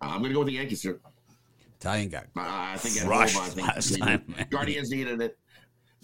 [0.00, 1.00] I'm going to go with the Yankees here.
[1.80, 5.36] Taillon got I think at home, I think last time, Guardians needed it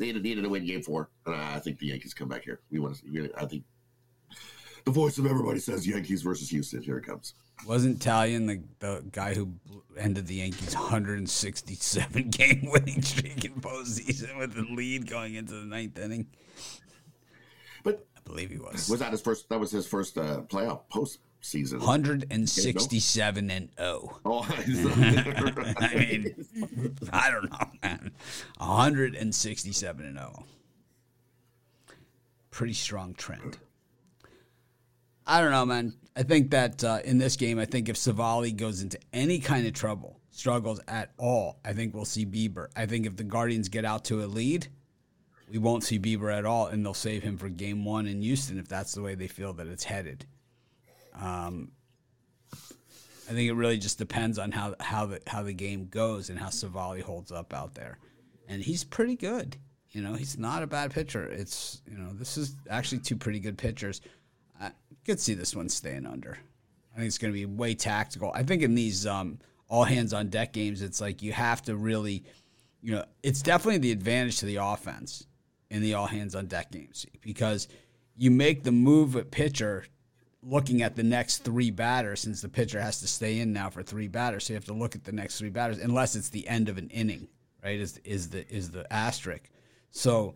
[0.01, 1.11] they needed to win game four.
[1.27, 2.61] And I think the Yankees come back here.
[2.71, 3.65] We want to, I think
[4.85, 6.83] the voice of everybody says Yankees versus Houston.
[6.83, 7.35] Here it comes.
[7.67, 9.53] Wasn't Taillon the, the guy who
[9.99, 15.67] ended the Yankees' 167 game winning streak in postseason with the lead going into the
[15.67, 16.27] ninth inning?
[17.85, 18.89] But I believe he was.
[18.89, 19.51] Was that his first?
[19.51, 21.79] That was his first uh, playoff post season.
[21.81, 24.21] 167 and 0.
[24.25, 24.47] Oh,
[25.79, 26.47] I mean,
[27.13, 28.13] I don't know, man.
[28.59, 30.45] 167 and 0.
[32.51, 33.59] Pretty strong trend.
[35.27, 35.95] I don't know, man.
[36.17, 39.67] I think that uh, in this game, I think if Civale goes into any kind
[39.67, 42.69] of trouble, struggles at all, I think we'll see Bieber.
[42.75, 44.67] I think if the Guardians get out to a lead,
[45.51, 48.59] we won't see Bieber at all, and they'll save him for game one in Houston
[48.59, 50.27] if that's the way they feel that it's headed.
[51.21, 51.73] Um,
[52.53, 56.39] I think it really just depends on how how the how the game goes and
[56.39, 57.99] how Civale holds up out there,
[58.49, 59.57] and he's pretty good.
[59.91, 61.27] You know, he's not a bad pitcher.
[61.27, 64.01] It's you know, this is actually two pretty good pitchers.
[64.61, 64.73] I
[65.05, 66.39] could see this one staying under.
[66.93, 68.33] I think it's going to be way tactical.
[68.35, 71.77] I think in these um, all hands on deck games, it's like you have to
[71.77, 72.25] really,
[72.83, 75.27] you know, it's definitely the advantage to the offense
[75.71, 77.69] in the all hands on deck games because
[78.17, 79.85] you make the move at pitcher
[80.43, 83.83] looking at the next three batters since the pitcher has to stay in now for
[83.83, 84.45] three batters.
[84.45, 86.79] So you have to look at the next three batters unless it's the end of
[86.79, 87.29] an inning,
[87.63, 87.79] right?
[87.79, 89.51] Is is the is the asterisk.
[89.91, 90.35] So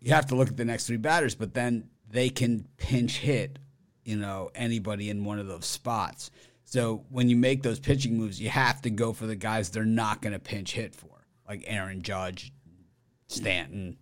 [0.00, 3.58] you have to look at the next three batters, but then they can pinch hit,
[4.04, 6.30] you know, anybody in one of those spots.
[6.64, 9.84] So when you make those pitching moves, you have to go for the guys they're
[9.84, 12.52] not going to pinch hit for, like Aaron Judge,
[13.26, 13.96] Stanton,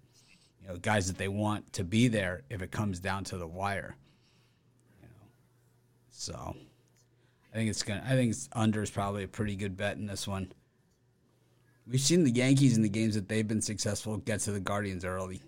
[0.60, 3.46] you know, guys that they want to be there if it comes down to the
[3.46, 3.96] wire.
[6.20, 6.54] So
[7.50, 8.04] I think it's gonna.
[8.06, 10.52] I think it's under is probably a pretty good bet in this one.
[11.86, 15.06] We've seen the Yankees in the games that they've been successful get to the Guardians
[15.06, 15.40] early.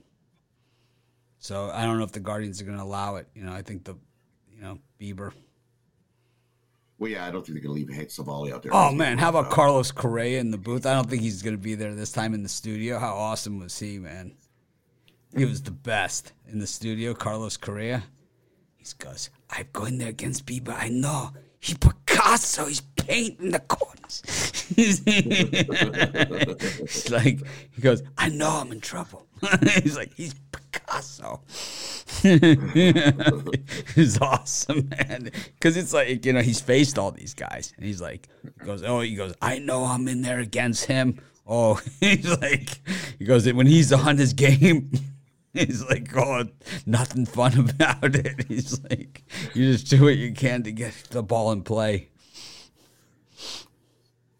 [1.40, 3.28] So I don't know if the Guardians are going to allow it.
[3.34, 3.96] You know, I think the,
[4.50, 5.32] you know, Bieber.
[6.98, 8.74] Well, yeah, I don't think they're going to leave Hank Civale out there.
[8.74, 10.86] Oh man, how about Carlos Correa in the booth?
[10.86, 12.98] I don't think he's going to be there this time in the studio.
[12.98, 14.32] How awesome was he, man?
[15.36, 17.12] He was the best in the studio.
[17.12, 18.04] Carlos Correa.
[18.78, 20.74] He goes, I'm going there against Bieber.
[20.76, 21.30] I know.
[21.60, 22.66] He Picasso.
[22.66, 24.22] He's painting the corners.
[24.76, 25.00] he's
[27.10, 29.26] like he goes, I know I'm in trouble.
[29.82, 31.42] he's like, he's Picasso.
[33.94, 35.30] he's awesome, man.
[35.54, 38.82] Because it's like you know he's faced all these guys, and he's like, he goes,
[38.82, 41.20] oh, he goes, I know I'm in there against him.
[41.46, 42.80] Oh, he's like,
[43.18, 44.90] he goes when he's on his game.
[45.54, 46.44] He's like, oh,
[46.86, 48.44] nothing fun about it.
[48.48, 49.22] He's like,
[49.54, 52.08] you just do what you can to get the ball in play.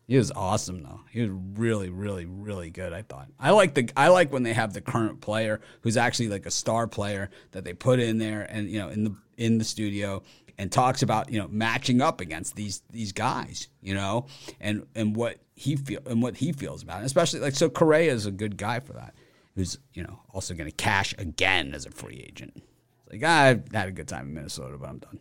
[0.08, 1.00] He was awesome though.
[1.10, 2.92] He was really, really, really good.
[2.92, 3.28] I thought.
[3.38, 3.88] I like the.
[3.96, 7.64] I like when they have the current player who's actually like a star player that
[7.64, 10.22] they put in there and you know in the in the studio
[10.58, 13.68] and talks about you know matching up against these these guys.
[13.80, 14.26] You know
[14.60, 17.06] and and what he feel and what he feels about it.
[17.06, 19.14] Especially like so Correa is a good guy for that
[19.54, 22.52] who's you know also going to cash again as a free agent.
[22.56, 25.20] It's like ah, I had a good time in Minnesota, but I'm done.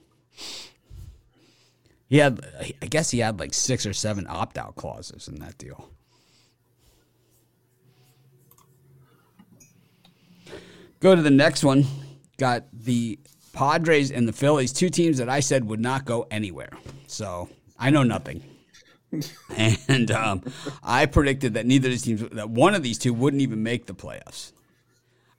[2.12, 2.42] He had,
[2.82, 5.90] I guess he had like six or seven opt out clauses in that deal.
[11.00, 11.86] Go to the next one.
[12.38, 13.18] Got the
[13.54, 16.72] Padres and the Phillies, two teams that I said would not go anywhere.
[17.08, 17.48] So
[17.80, 18.44] I know nothing.
[19.58, 20.44] And um,
[20.84, 23.86] I predicted that neither of these teams, that one of these two wouldn't even make
[23.86, 24.52] the playoffs.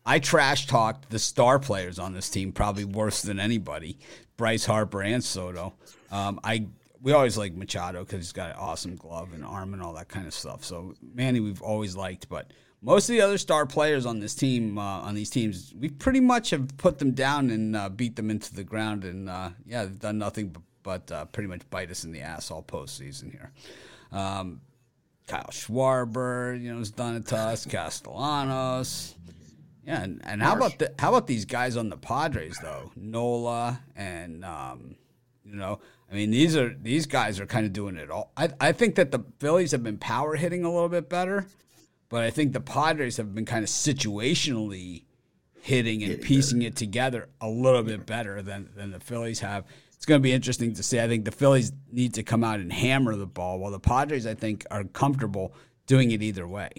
[0.04, 3.98] I trash talked the star players on this team probably worse than anybody,
[4.36, 5.74] Bryce Harper and Soto.
[6.10, 6.66] Um, I
[7.00, 10.08] we always like Machado because he's got an awesome glove and arm and all that
[10.08, 10.64] kind of stuff.
[10.64, 14.76] So Manny, we've always liked, but most of the other star players on this team,
[14.76, 18.30] uh, on these teams, we pretty much have put them down and uh, beat them
[18.30, 21.90] into the ground, and uh, yeah, they've done nothing but but uh, pretty much bite
[21.90, 23.52] us in the ass all postseason here.
[24.10, 24.60] Um,
[25.26, 27.64] Kyle Schwarber, you know, has done it to us.
[27.64, 29.14] Castellanos,
[29.84, 32.92] yeah, and, and how about the how about these guys on the Padres though?
[32.94, 34.96] Nola and um,
[35.44, 38.30] you know, I mean these are these guys are kind of doing it all.
[38.36, 41.46] I I think that the Phillies have been power hitting a little bit better,
[42.08, 45.04] but I think the Padres have been kind of situationally
[45.62, 49.64] hitting and piecing it together a little bit better than than the Phillies have
[50.02, 50.98] it's going to be interesting to see.
[50.98, 54.26] I think the Phillies need to come out and hammer the ball, while the Padres,
[54.26, 55.54] I think, are comfortable
[55.86, 56.72] doing it either way.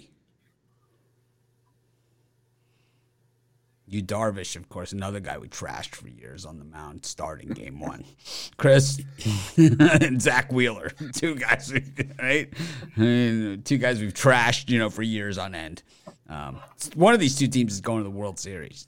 [3.86, 7.80] Yu Darvish, of course, another guy we trashed for years on the mound starting game
[7.80, 8.04] one.
[8.58, 9.00] Chris
[9.56, 11.72] and Zack Wheeler, two guys,
[12.20, 12.52] right?
[12.94, 15.82] I mean, two guys we've trashed, you know, for years on end.
[16.28, 16.60] Um,
[16.94, 18.86] one of these two teams is going to the World Series.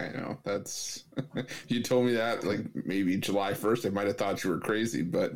[0.00, 1.04] I know that's
[1.68, 3.86] you told me that like maybe July first.
[3.86, 5.32] I might have thought you were crazy, but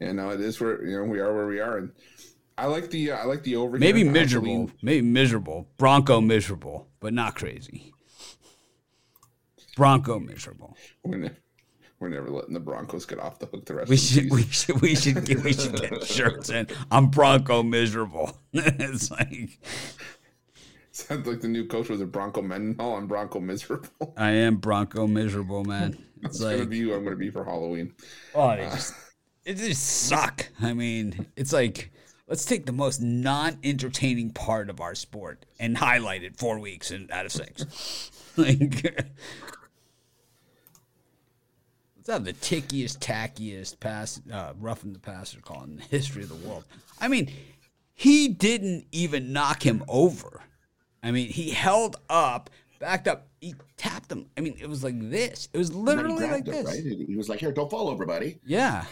[0.00, 1.92] you know it is where you know we are where we are, and
[2.56, 3.78] I like the uh, I like the over.
[3.78, 5.68] Maybe miserable, maybe miserable.
[5.76, 7.92] Bronco miserable, but not crazy.
[9.76, 10.76] Bronco miserable.
[11.02, 11.30] We're, ne-
[11.98, 13.64] we're never letting the Broncos get off the hook.
[13.64, 16.68] The rest we should we should we should get, we should get shirts in.
[16.90, 18.36] I'm Bronco miserable.
[18.52, 19.58] it's like
[20.94, 22.96] Sounds like the new coach was a Bronco Mendenhall.
[22.98, 24.12] I'm Bronco miserable.
[24.16, 25.98] I am Bronco miserable, man.
[26.24, 26.94] It's like gonna be you.
[26.94, 27.94] I'm gonna be for Halloween.
[28.32, 28.94] Oh, it, uh, just,
[29.44, 30.46] it just suck.
[30.60, 31.90] I mean, it's like
[32.28, 37.10] let's take the most non-entertaining part of our sport and highlight it four weeks and
[37.10, 38.12] out of six.
[38.36, 38.84] like,
[41.96, 46.28] let's have the tickiest, tackiest pass, uh, roughing the passer call in the history of
[46.28, 46.62] the world.
[47.00, 47.32] I mean,
[47.94, 50.42] he didn't even knock him over.
[51.02, 54.26] I mean, he held up, backed up, he tapped him.
[54.38, 55.48] I mean, it was like this.
[55.52, 56.64] It was And then he literally like this.
[56.66, 56.80] right?
[57.08, 58.38] He was like, "Here, don't fall over, buddy.
[58.46, 58.84] Yeah,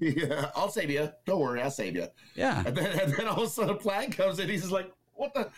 [0.00, 1.10] yeah, I'll save you.
[1.26, 2.62] Don't worry, I'll save you." yeah.
[2.66, 4.48] And then, and then all of a sudden, a flag comes in.
[4.48, 5.50] He's like, "What the?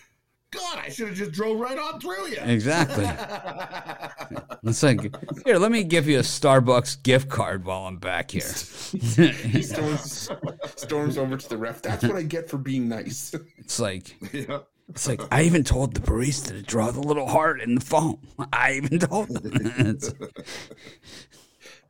[0.51, 3.05] God, I should have just drove right on through you." Exactly.
[4.67, 5.15] It's like,
[5.45, 8.41] here, let me give you a Starbucks gift card while I'm back here.
[8.93, 10.31] He storms,
[10.77, 11.83] storms over to the ref.
[11.83, 13.35] That's what I get for being nice.
[13.59, 14.61] it's like, yeah.
[14.89, 18.19] It's like I even told the barista to draw the little heart in the foam.
[18.53, 19.67] I even told them.
[19.67, 20.13] It's-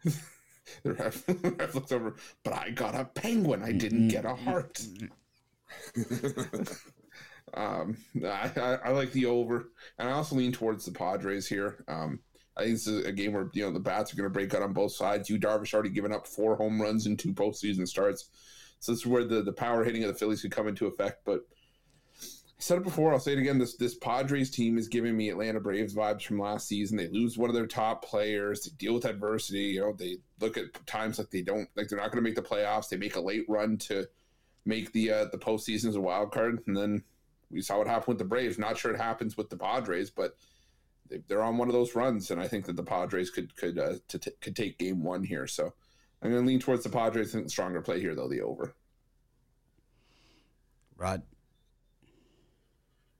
[0.83, 3.63] The ref, the ref looks over, but I got a penguin.
[3.63, 4.83] I didn't get a heart.
[7.55, 11.85] um, I, I, I like the over, and I also lean towards the Padres here.
[11.89, 12.21] Um,
[12.57, 14.53] I think this is a game where you know the bats are going to break
[14.55, 15.31] out on both sides.
[15.31, 18.29] Yu Darvish already given up four home runs in two postseason starts,
[18.81, 21.25] so this is where the, the power hitting of the Phillies could come into effect.
[21.25, 21.41] But
[22.57, 23.59] I said it before, I'll say it again.
[23.59, 26.97] This this Padres team is giving me Atlanta Braves vibes from last season.
[26.97, 28.65] They lose one of their top players.
[28.65, 29.65] They deal with adversity.
[29.65, 32.37] You know, they look at times like they don't like they're not going to make
[32.37, 32.89] the playoffs.
[32.89, 34.07] They make a late run to
[34.65, 37.03] make the uh, the postseason as a wild card, and then
[37.51, 38.59] we saw what happened with the Braves.
[38.59, 40.37] Not sure it happens with the Padres, but
[41.09, 43.79] they, they're on one of those runs, and I think that the Padres could could
[43.79, 45.47] uh, to t- could take game one here.
[45.47, 45.75] So
[46.23, 47.35] I'm going to lean towards the Padres.
[47.35, 48.75] I think stronger play here though, the over.
[50.97, 51.23] Rod,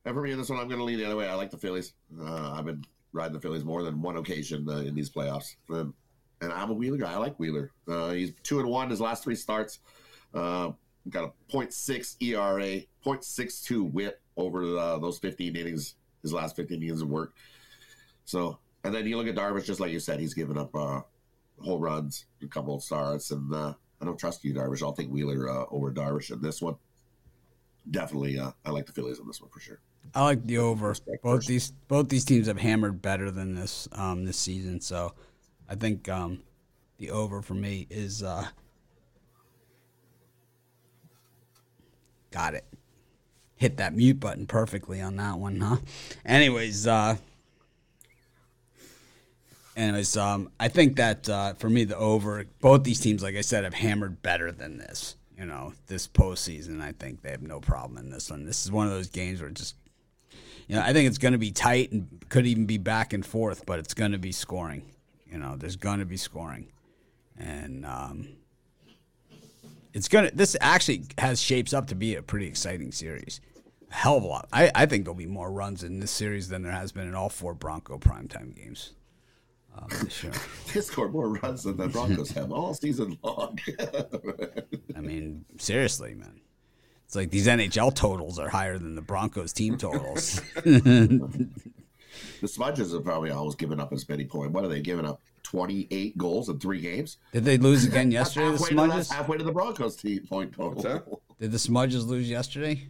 [0.05, 1.29] And for me, in this one, I'm going to lean the other way.
[1.29, 1.95] I like the Phillies.
[2.21, 5.57] Uh, I've been riding the Phillies more than one occasion uh, in these playoffs.
[5.71, 5.95] And
[6.53, 7.13] I'm a Wheeler guy.
[7.13, 7.71] I like Wheeler.
[7.89, 9.79] Uh, he's two and one his last three starts.
[10.35, 10.73] Uh,
[11.09, 15.95] got a .6 ERA, .62 WHIP over uh, those 15 innings.
[16.23, 17.35] His last 15 innings of work.
[18.25, 21.01] So, and then you look at Darvish, just like you said, he's given up uh,
[21.61, 23.75] home runs, a couple of starts, and I
[24.05, 24.83] don't trust you, Darvish.
[24.83, 26.77] I'll take Wheeler over Darvish in this one.
[27.91, 29.81] Definitely, uh, I like the Phillies in this one for sure.
[30.15, 30.95] I like the over.
[31.23, 35.13] Both these both these teams have hammered better than this um, this season, so
[35.69, 36.43] I think um,
[36.99, 38.47] the over for me is uh,
[42.31, 42.65] got it.
[43.57, 45.77] Hit that mute button perfectly on that one, huh?
[46.25, 47.17] Anyways, uh,
[49.77, 52.45] anyways, um, I think that uh, for me the over.
[52.61, 55.17] Both these teams, like I said, have hammered better than this.
[55.39, 58.45] You know, this postseason, I think they have no problem in this one.
[58.45, 59.75] This is one of those games where just
[60.69, 63.25] you know, I think it's going to be tight and could even be back and
[63.25, 64.91] forth, but it's going to be scoring.
[65.31, 66.71] You know, there's going to be scoring,
[67.37, 68.29] and um,
[69.93, 70.31] it's gonna.
[70.33, 73.41] This actually has shapes up to be a pretty exciting series.
[73.91, 74.49] A hell of a lot.
[74.53, 77.15] I, I think there'll be more runs in this series than there has been in
[77.15, 78.93] all four Bronco primetime games.
[79.77, 80.33] Um, this year.
[80.73, 83.59] They scored more runs than the Broncos have all season long.
[84.97, 86.41] I mean, seriously, man.
[87.07, 90.41] It's like these NHL totals are higher than the Broncos team totals.
[90.65, 91.49] the
[92.43, 94.53] Smudges have probably always given up as many points.
[94.53, 95.21] What are they giving up?
[95.43, 97.19] 28 goals in three games?
[97.33, 98.47] Did they lose again yesterday?
[98.47, 99.13] The halfway, to the, Smudges?
[99.13, 101.23] halfway to the Broncos team point total.
[101.39, 102.89] Did the Smudges lose yesterday?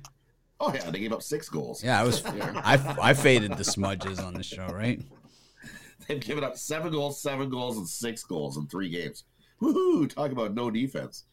[0.61, 1.83] Oh, yeah, they gave up six goals.
[1.83, 2.25] Yeah, I was.
[2.25, 5.03] I, I faded the Smudges on the show, right?
[6.07, 9.25] They've given up seven goals, seven goals, and six goals in three games.
[9.61, 10.09] Woohoo!
[10.09, 11.25] Talk about no defense.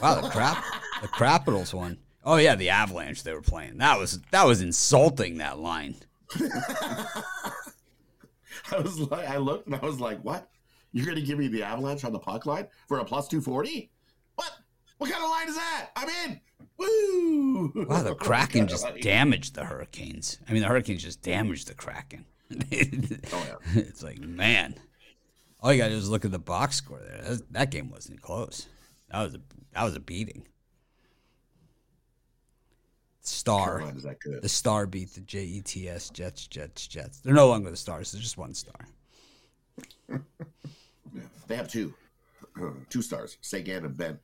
[0.00, 0.64] Wow, the crap,
[1.02, 1.98] the Capitals won.
[2.24, 3.78] Oh yeah, the Avalanche they were playing.
[3.78, 5.38] That was that was insulting.
[5.38, 5.96] That line.
[8.70, 10.48] I was like, I looked and I was like, what?
[10.92, 13.90] You're going to give me the Avalanche on the puck line for a plus 240?
[14.34, 14.50] What?
[14.98, 15.90] What kind of line is that?
[15.96, 16.40] I'm in.
[16.76, 17.72] Woo!
[17.88, 20.38] Wow, the oh Kraken just damaged the Hurricanes.
[20.48, 22.24] I mean, the Hurricanes just damaged the Kraken.
[23.30, 23.54] Oh, yeah.
[23.74, 24.74] It's like man,
[25.60, 27.20] all you got to do is look at the box score there.
[27.22, 28.66] That, that game wasn't close.
[29.10, 29.40] That was a
[29.74, 30.46] that was a beating.
[33.28, 33.82] Star.
[33.82, 34.42] Line is that good?
[34.42, 37.20] The Star beat the Jets, Jets, Jets, Jets.
[37.20, 38.12] They're no longer the Stars.
[38.12, 38.88] They're just one star.
[41.46, 41.94] They have two.
[42.90, 43.38] Two stars.
[43.40, 44.18] Seguin and Benn.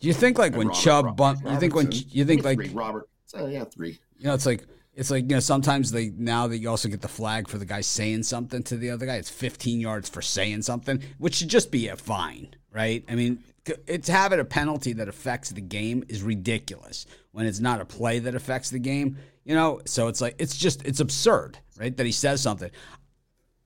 [0.00, 1.40] Do you think like And when Robert- Chubb Robert- bump?
[1.52, 2.68] You think when you think like three.
[2.68, 3.08] Robert.
[3.26, 3.98] So, yeah, three.
[4.18, 4.64] you know it's like
[4.94, 7.64] it's like you know sometimes they now that you also get the flag for the
[7.64, 9.16] guy saying something to the other guy.
[9.16, 13.04] It's 15 yards for saying something, which should just be a fine, right?
[13.08, 13.42] I mean,
[13.86, 17.06] it's having a penalty that affects the game is ridiculous
[17.38, 19.16] when it's not a play that affects the game.
[19.44, 21.96] You know, so it's like it's just it's absurd, right?
[21.96, 22.68] That he says something.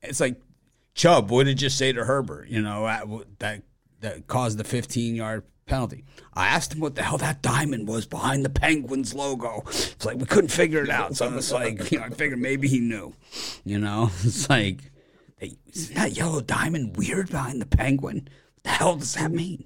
[0.03, 0.39] It's like
[0.95, 2.49] Chubb, what did you say to Herbert?
[2.49, 2.87] You know
[3.39, 3.63] that
[4.01, 6.05] that caused the 15 yard penalty.
[6.35, 9.63] I asked him what the hell that diamond was behind the Penguins logo.
[9.69, 11.17] It's like we couldn't figure it out.
[11.17, 13.15] So it's like you know, I figured maybe he knew.
[13.65, 14.81] You know, it's like,
[15.41, 18.29] isn't that yellow diamond weird behind the Penguin?
[18.57, 19.65] What the hell does that mean?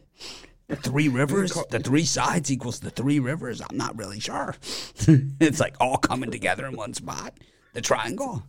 [0.68, 3.60] The three rivers, the three sides equals the three rivers.
[3.60, 4.56] I'm not really sure.
[5.40, 7.38] it's like all coming together in one spot.
[7.72, 8.42] the triangle.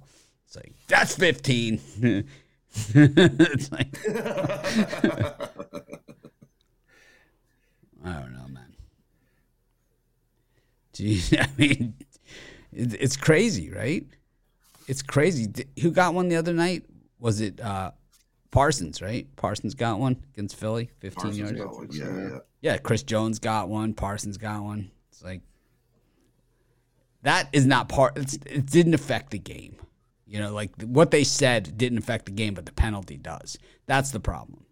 [0.48, 1.80] It's like that's fifteen.
[2.72, 3.96] it's like
[8.04, 8.76] I don't know, man.
[10.94, 11.94] Geez, I mean,
[12.72, 14.06] it, it's crazy, right?
[14.88, 15.48] It's crazy.
[15.82, 16.86] Who got one the other night?
[17.20, 17.92] Was it uh,
[18.58, 19.02] Parsons?
[19.04, 19.28] Right?
[19.36, 21.78] Parsons got one against Philly, fifteen Parsons yards.
[21.78, 21.90] one.
[21.92, 22.40] Yeah, yeah.
[22.62, 23.94] Yeah, Chris Jones got one.
[23.94, 24.90] Parsons got one.
[25.12, 25.42] It's like
[27.22, 28.18] that is not part.
[28.18, 29.76] It's, it didn't affect the game.
[30.26, 33.60] You know, like what they said didn't affect the game, but the penalty does.
[33.86, 34.66] That's the problem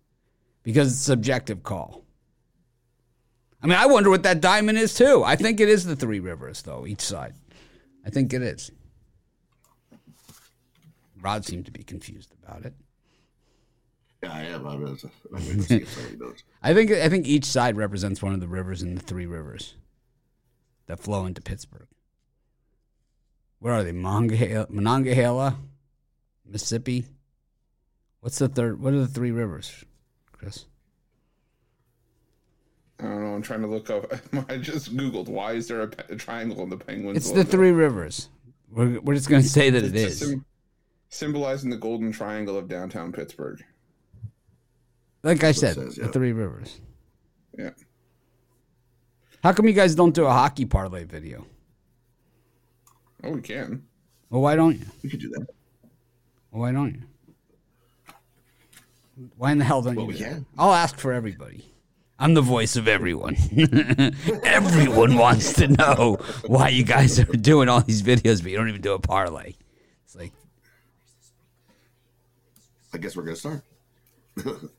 [0.63, 2.03] because it's subjective call.
[3.61, 5.23] I mean, I wonder what that diamond is too.
[5.23, 7.36] I think it is the three rivers, though, each side.
[8.03, 8.71] I think it is.
[11.21, 12.73] Rod seemed to be confused about it.
[14.26, 14.67] Yeah, I am.
[14.67, 16.43] I'm going to see if.
[16.63, 19.76] I think I think each side represents one of the rivers in the three rivers
[20.88, 21.88] that flow into Pittsburgh.
[23.59, 23.91] Where are they?
[23.91, 25.57] Monongahela, Monongahela,
[26.45, 27.05] Mississippi.
[28.21, 28.82] What's the third?
[28.82, 29.86] What are the three rivers,
[30.32, 30.65] Chris?
[32.99, 33.36] I don't know.
[33.36, 34.11] I'm trying to look up.
[34.49, 37.17] I just googled why is there a, pe- a triangle in the Penguins?
[37.17, 38.30] It's the three rivers.
[38.71, 40.19] We're, we're just going to say that it It's a is.
[40.19, 40.45] sym-
[41.09, 43.63] symbolizing the golden triangle of downtown Pittsburgh.
[45.26, 46.80] Like I said, says, the three rivers.
[47.57, 47.71] Yeah.
[49.43, 51.47] How come you guys don't do a hockey parlay video?
[53.23, 53.84] Oh, we can.
[54.30, 54.86] Well, why don't you?
[55.01, 55.47] We could do that.
[56.51, 57.01] Well, why don't you?
[59.36, 60.11] Why in the hell don't Well, you?
[60.11, 60.30] we do that?
[60.30, 60.45] can.
[60.59, 61.73] I'll ask for everybody.
[62.19, 63.36] I'm the voice of everyone.
[64.43, 68.69] everyone wants to know why you guys are doing all these videos, but you don't
[68.69, 69.55] even do a parlay.
[70.03, 70.34] It's like,
[72.93, 73.63] I guess we're going to start.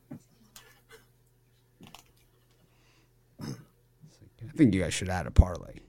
[4.57, 5.81] I think you guys should add a parlay.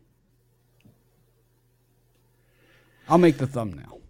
[3.07, 4.01] I'll make the thumbnail.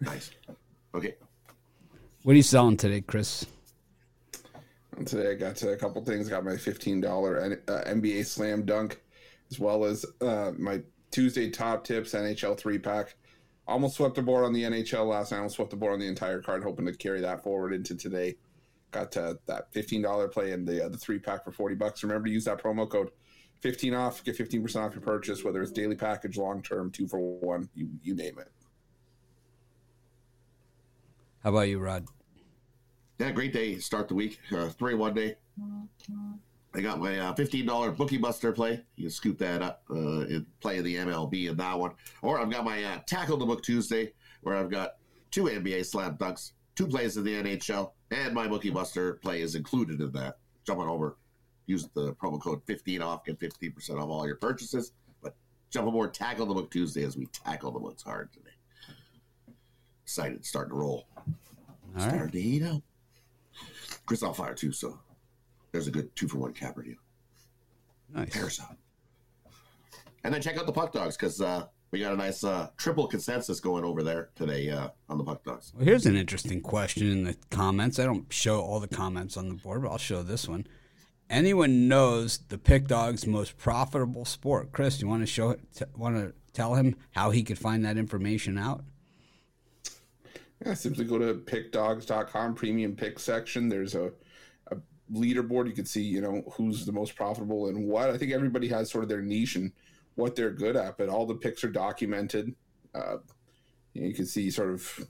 [0.00, 0.32] Nice.
[0.92, 1.14] Okay.
[2.24, 3.46] What are you selling today, Chris?
[5.04, 6.28] Today I got to a couple things.
[6.28, 9.00] Got my fifteen dollar uh, NBA Slam Dunk,
[9.52, 10.82] as well as uh, my
[11.12, 13.14] Tuesday Top Tips NHL three pack.
[13.68, 15.38] Almost swept the board on the NHL last night.
[15.38, 18.34] Almost swept the board on the entire card, hoping to carry that forward into today.
[18.90, 22.02] Got uh, that fifteen dollar play and the uh, the three pack for forty bucks.
[22.02, 23.12] Remember to use that promo code
[23.66, 24.22] fifteen off.
[24.22, 27.68] Get fifteen percent off your purchase, whether it's daily package, long term, two for one,
[27.74, 28.48] you you name it.
[31.42, 32.06] How about you, Rod?
[33.18, 33.78] Yeah, great day.
[33.78, 34.38] Start the week.
[34.52, 35.34] Uh, three one day.
[36.74, 38.84] I got my uh, fifteen dollar bookie buster play.
[38.94, 41.92] You can scoop that up uh, and play the MLB in that one.
[42.22, 44.12] Or I've got my uh, tackle the book Tuesday,
[44.42, 44.96] where I've got
[45.32, 49.56] two NBA slam dunks, two plays in the NHL, and my bookie buster play is
[49.56, 50.36] included in that.
[50.64, 51.16] Jump on over,
[51.66, 54.92] use the promo code fifteen off, get fifteen percent off all your purchases.
[55.22, 55.34] But
[55.70, 58.50] jump aboard tackle the book Tuesday as we tackle the books hard today.
[60.04, 61.26] Excited, starting to roll, All
[61.94, 62.02] right.
[62.02, 62.82] starting to heat up.
[64.06, 64.98] Chris on fire too, so
[65.72, 66.94] there's a good two for one capper deal.
[68.14, 68.30] Nice.
[68.30, 68.76] Pairs up.
[70.22, 73.06] And then check out the puck dogs because uh, we got a nice uh, triple
[73.08, 75.72] consensus going over there today uh, on the puck dogs.
[75.74, 77.98] Well, here's an interesting question in the comments.
[77.98, 80.66] I don't show all the comments on the board, but I'll show this one.
[81.28, 84.70] Anyone knows the pick dog's most profitable sport?
[84.72, 85.60] Chris, you want to show it?
[85.74, 88.84] T- want to tell him how he could find that information out?
[90.64, 93.68] Yeah, simply go to PickDawgs.com premium pick section.
[93.68, 94.12] There's a,
[94.70, 94.76] a
[95.12, 95.66] leaderboard.
[95.66, 98.08] You can see, you know, who's the most profitable and what.
[98.08, 99.72] I think everybody has sort of their niche and
[100.14, 102.54] what they're good at, but all the picks are documented.
[102.94, 103.16] Uh,
[103.92, 105.06] you can see sort of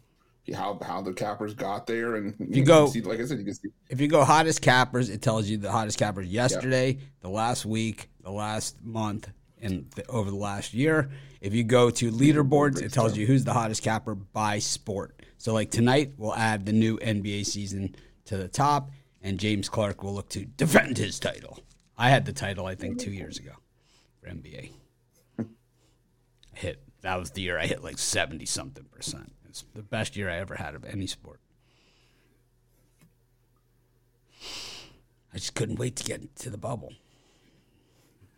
[0.55, 3.39] how how the cappers got there, and you, you go- can see, like I said,
[3.39, 6.99] you can see If you go hottest cappers, it tells you the hottest cappers yesterday,
[7.21, 9.29] the last week, the last month,
[9.61, 11.11] and the, over the last year.
[11.41, 15.23] If you go to leaderboards, it tells you who's the hottest capper by sport.
[15.39, 17.95] So, like tonight, we'll add the new NBA season
[18.27, 18.91] to the top,
[19.23, 21.59] and James Clark will look to defend his title.
[21.99, 23.53] I had the title, I think, two years ago
[24.21, 24.71] for NBA.
[25.39, 25.45] I
[26.55, 29.33] hit that was the year I hit like seventy something percent.
[29.75, 31.41] The best year I ever had of any sport.
[35.33, 36.93] I just couldn't wait to get to the bubble.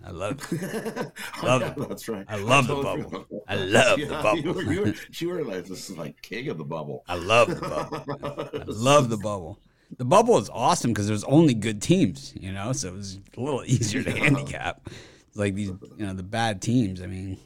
[0.05, 0.41] I love,
[1.43, 1.89] love Yeah, it.
[1.89, 2.25] that's right.
[2.29, 3.27] I love the told bubble.
[3.49, 4.39] I love the bubble.
[4.39, 7.03] You were, you, were, you were like this is like king of the bubble.
[7.09, 8.61] I love the bubble.
[8.61, 9.59] I love the bubble.
[9.97, 13.41] The bubble is awesome because there's only good teams, you know, so it was a
[13.41, 14.89] little easier to handicap.
[15.27, 17.01] It's like these, you know, the bad teams.
[17.03, 17.39] I mean,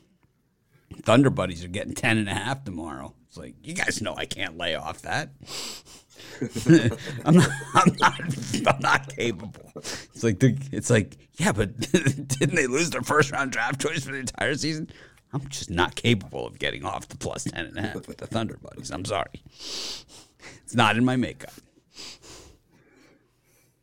[1.02, 3.14] Thunder Buddies are getting 10 and a half tomorrow.
[3.28, 5.30] It's like, you guys know I can't lay off that.
[7.24, 8.20] I'm not, I'm not,
[8.66, 9.72] I'm not capable.
[9.76, 14.04] It's like, the, it's like, yeah, but didn't they lose their first round draft choice
[14.04, 14.90] for the entire season?
[15.32, 18.26] I'm just not capable of getting off the plus 10 and a half with the
[18.26, 18.90] Thunder Buddies.
[18.90, 19.42] I'm sorry.
[19.54, 21.52] It's not in my makeup.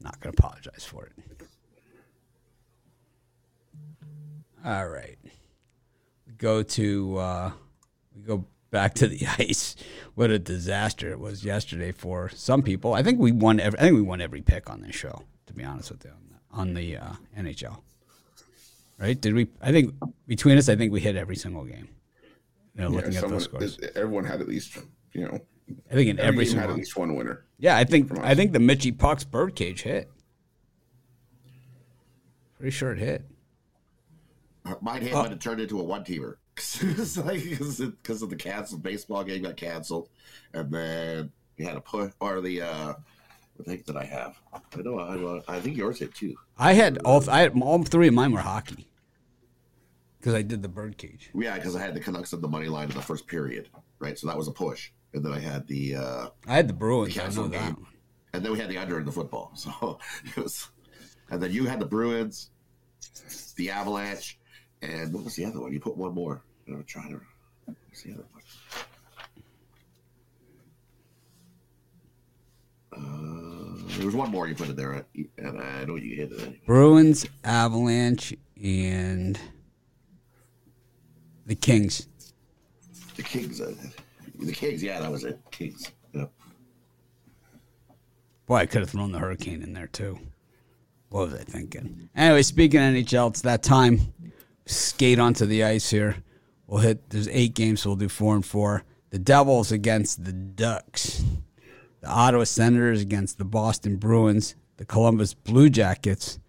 [0.02, 1.14] Not going to apologize for it.
[4.64, 5.18] All right.
[6.40, 7.52] Go to uh,
[8.16, 9.76] we go back to the ice.
[10.16, 12.94] What a disaster it was yesterday for some people.
[12.94, 13.60] I think we won.
[13.60, 15.24] Every, I think we won every pick on this show.
[15.48, 17.78] To be honest with you, on the, on the uh, NHL.
[19.00, 19.20] Right?
[19.20, 19.48] Did we?
[19.62, 19.94] I think
[20.28, 21.90] between us, I think we hit every single game.
[22.76, 23.80] You know, Yeah, looking at those scores.
[23.96, 24.78] everyone had at least
[25.14, 25.40] you know
[25.92, 27.46] I think in every, every game had at least one winner.
[27.58, 28.18] Yeah, I think.
[28.20, 30.10] I think the Mitchy Pucks birdcage hit.
[32.58, 33.26] Pretty sure it hit.
[34.82, 36.36] Mine hit, but it turned into a one teamer.
[36.82, 40.10] It's like because of the canceled baseball game got canceled,
[40.54, 42.94] and then you had a push or the uh,
[43.56, 44.40] what thing did I have?
[44.54, 45.00] I know
[45.48, 46.36] I, I think yours hit too.
[46.58, 47.30] I had all.
[47.30, 48.90] I had all three of mine were hockey
[50.20, 51.30] because I did the birdcage.
[51.34, 54.18] Yeah, because I had the Canucks on the money line in the first period, right?
[54.18, 57.18] So that was a push, and then I had the uh, I had the Bruins.
[57.18, 57.76] I know that.
[57.76, 57.86] game,
[58.34, 59.52] and then we had the under in the football.
[59.58, 60.70] So it was,
[61.30, 62.52] and then you had the Bruins,
[63.58, 64.39] the Avalanche,
[64.82, 65.72] and what was the other one?
[65.74, 66.42] You put one more.
[66.68, 67.22] I'm trying to.
[67.66, 68.44] What's the other one?
[72.92, 75.06] Uh, there was one more you put in there,
[75.38, 76.42] and I know you hit it.
[76.42, 76.62] Anyway.
[76.66, 79.40] Bruins, Avalanche, and
[81.46, 82.08] the Kings.
[83.16, 83.74] The Kings, uh,
[84.40, 85.40] the Kings, yeah, that was it.
[85.52, 85.92] Kings.
[86.14, 86.26] Yeah.
[88.46, 90.18] Boy, I could have thrown the Hurricane in there too.
[91.10, 92.10] What was I thinking?
[92.16, 94.14] Anyway, speaking of NHL, it's that time.
[94.70, 96.18] Skate onto the ice here.
[96.68, 97.10] We'll hit.
[97.10, 98.84] There's eight games, so we'll do four and four.
[99.10, 101.24] The Devils against the Ducks.
[102.02, 104.56] The Ottawa Senators against the Boston Bruins.
[104.78, 106.40] The Columbus Blue Jackets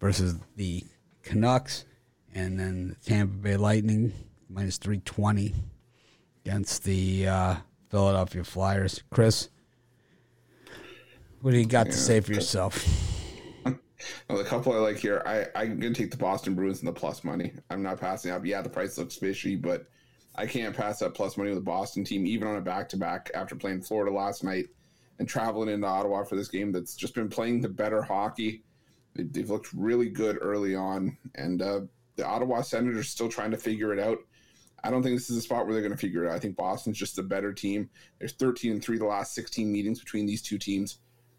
[0.00, 0.84] versus the
[1.22, 1.84] Canucks,
[2.34, 4.12] and then the Tampa Bay Lightning
[4.48, 5.54] minus three twenty
[6.44, 7.56] against the uh,
[7.90, 9.02] Philadelphia Flyers.
[9.10, 9.50] Chris,
[11.40, 13.13] what do you got to say for yourself?
[14.28, 16.88] Well, the couple I like here, I, I'm going to take the Boston Bruins and
[16.88, 17.52] the plus money.
[17.70, 18.44] I'm not passing up.
[18.44, 19.86] Yeah, the price looks fishy, but
[20.34, 22.96] I can't pass up plus money with the Boston team, even on a back to
[22.96, 24.66] back after playing Florida last night
[25.18, 28.62] and traveling into Ottawa for this game that's just been playing the better hockey.
[29.14, 31.80] They, they've looked really good early on, and uh,
[32.16, 34.18] the Ottawa Senators still trying to figure it out.
[34.82, 36.36] I don't think this is a spot where they're going to figure it out.
[36.36, 37.88] I think Boston's just a better team.
[38.18, 40.98] There's 13 and 3 the last 16 meetings between these two teams.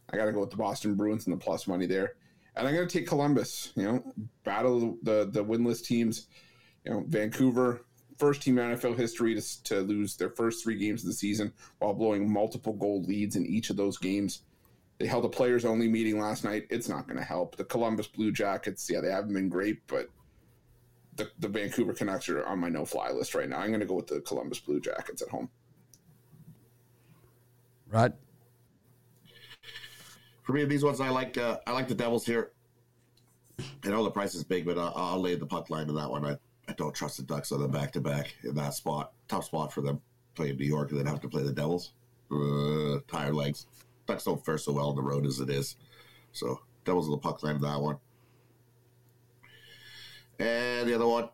[0.09, 2.15] I got to go with the Boston Bruins and the plus money there.
[2.55, 6.27] And I'm going to take Columbus, you know, battle the, the winless teams.
[6.85, 7.85] You know, Vancouver,
[8.17, 11.53] first team in NFL history to, to lose their first three games of the season
[11.79, 14.43] while blowing multiple goal leads in each of those games.
[14.97, 16.67] They held a players only meeting last night.
[16.69, 17.57] It's not going to help.
[17.57, 20.09] The Columbus Blue Jackets, yeah, they haven't been great, but
[21.17, 23.59] the, the Vancouver Canucks are on my no fly list right now.
[23.59, 25.49] I'm going to go with the Columbus Blue Jackets at home.
[27.89, 28.13] Rod?
[30.45, 31.37] For me, these ones I like.
[31.37, 32.51] Uh, I like the Devils here.
[33.83, 36.09] I know the price is big, but I'll, I'll lay the puck line in that
[36.09, 36.23] one.
[36.23, 36.37] I,
[36.67, 39.13] I don't trust the Ducks on the back to back in that spot.
[39.27, 39.99] Tough spot for them
[40.35, 41.93] playing New York and then have to play the Devils.
[42.31, 43.65] Uh, tired legs.
[44.05, 45.77] Ducks don't fare so well on the road as it is.
[46.31, 47.97] So Devils on the puck line in that one.
[50.37, 51.29] And the other one,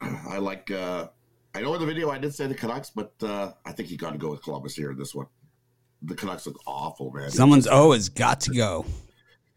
[0.00, 0.70] I like.
[0.70, 1.08] Uh,
[1.54, 3.98] I know in the video I did say the Canucks, but uh, I think you
[3.98, 5.26] got to go with Columbus here in this one.
[6.02, 7.30] The Canucks look awful, man.
[7.30, 8.86] Someone's O has got to go.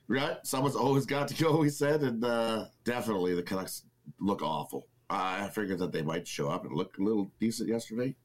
[0.07, 0.37] Right?
[0.43, 3.83] Someone's always got to go, he said, and uh, definitely the Canucks
[4.19, 4.87] look awful.
[5.09, 8.15] I figured that they might show up and look a little decent yesterday.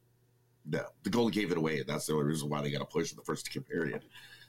[0.67, 2.87] No, the goalie gave it away, and that's the only reason why they got a
[2.87, 4.05] push in the first period.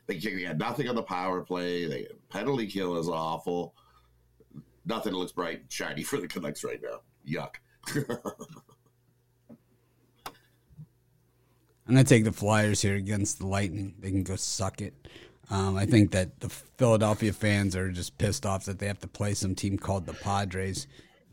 [0.07, 1.85] They, they had nothing on the power play.
[1.85, 3.75] They penalty kill is awful.
[4.85, 7.01] Nothing looks bright and shiny for the Canucks right now.
[7.27, 7.55] Yuck.
[11.89, 13.95] I'm going to take the Flyers here against the Lightning.
[13.97, 14.93] They can go suck it.
[15.49, 19.07] Um, I think that the Philadelphia fans are just pissed off that they have to
[19.07, 20.85] play some team called the Padres.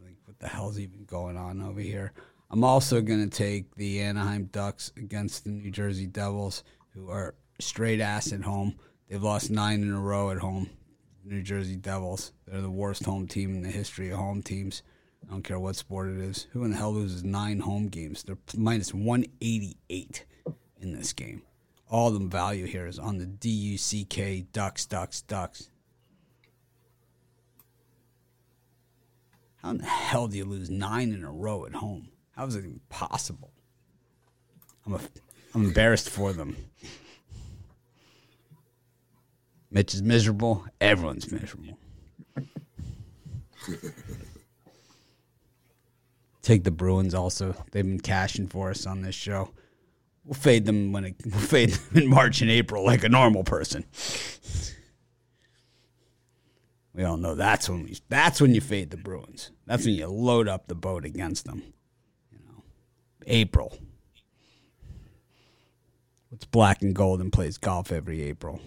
[0.02, 2.14] Like, what the hell's even going on over here?
[2.50, 7.34] I'm also going to take the Anaheim Ducks against the New Jersey Devils, who are
[7.60, 8.76] straight ass at home.
[9.10, 10.70] They've lost nine in a row at home.
[11.22, 12.32] New Jersey Devils.
[12.46, 14.82] They're the worst home team in the history of home teams.
[15.22, 16.46] I don't care what sport it is.
[16.54, 18.22] Who in the hell loses nine home games?
[18.22, 20.24] They're minus 188
[20.80, 21.42] in this game.
[21.88, 25.70] All the value here is on the D U C K Ducks, Ducks, Ducks.
[29.62, 32.08] How in the hell do you lose nine in a row at home?
[32.36, 33.52] How is it even possible?
[34.84, 35.00] I'm, a,
[35.54, 36.56] I'm embarrassed for them.
[39.70, 40.64] Mitch is miserable.
[40.80, 41.78] Everyone's miserable.
[46.42, 47.54] Take the Bruins also.
[47.72, 49.50] They've been cashing for us on this show.
[50.26, 53.44] We'll fade them when it, we'll fade them in March and April like a normal
[53.44, 53.84] person.
[56.92, 59.52] We all know that's when we that's when you fade the Bruins.
[59.66, 61.62] That's when you load up the boat against them.
[62.32, 62.64] You know,
[63.26, 63.78] April.
[66.32, 68.60] It's black and gold and plays golf every April.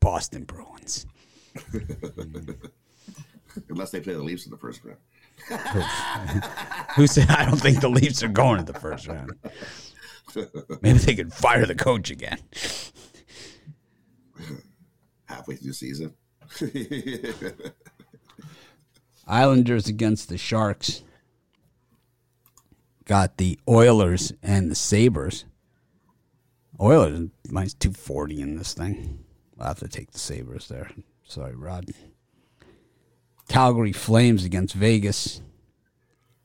[0.00, 1.06] Boston Bruins.
[3.68, 4.98] Unless they play the Leafs in the first round.
[6.96, 9.32] Who said I don't think the Leafs are going to the first round?
[10.82, 12.38] Maybe they could fire the coach again.
[15.26, 16.14] Halfway through season.
[19.26, 21.02] Islanders against the Sharks.
[23.04, 25.44] Got the Oilers and the Sabres.
[26.80, 29.24] Oilers minus 240 in this thing.
[29.58, 30.90] I'll have to take the Sabres there.
[31.24, 31.90] Sorry, Rod.
[33.48, 35.40] Calgary Flames against Vegas.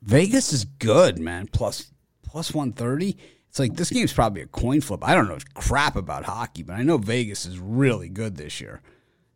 [0.02, 1.48] Vegas is good, man.
[1.48, 1.92] Plus
[2.24, 3.18] plus 130.
[3.58, 5.04] It's like this game's probably a coin flip.
[5.04, 8.82] I don't know crap about hockey, but I know Vegas is really good this year.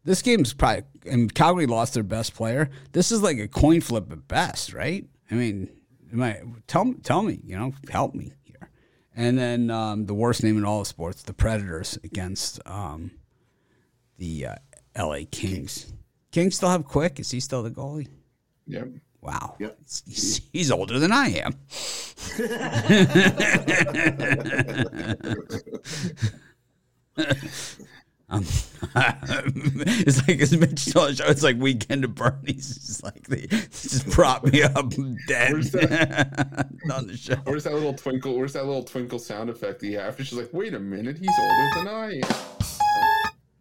[0.03, 2.69] This game's probably and Calgary lost their best player.
[2.91, 5.07] This is like a coin flip at best, right?
[5.31, 5.69] I mean,
[6.15, 8.69] I, tell tell me, you know, help me here.
[9.15, 13.09] And then um, the worst name in all of sports, the Predators against um,
[14.19, 14.55] the uh,
[14.93, 15.25] L.A.
[15.25, 15.91] Kings.
[16.31, 17.19] Kings still have Quick.
[17.19, 18.07] Is he still the goalie?
[18.67, 18.87] Yep.
[19.21, 19.55] Wow.
[19.59, 19.77] Yep.
[20.07, 21.55] He's, he's older than I am.
[28.31, 28.45] Um,
[28.95, 32.77] it's like as Mitch told show, it's like weekend at Bernie's.
[32.77, 34.93] It's like they just prop me up
[35.27, 37.35] dead Where's on the show.
[37.43, 38.37] Where's that little twinkle?
[38.37, 40.15] Where's that little twinkle sound effect you have?
[40.17, 42.21] She's like, wait a minute, he's older than I am.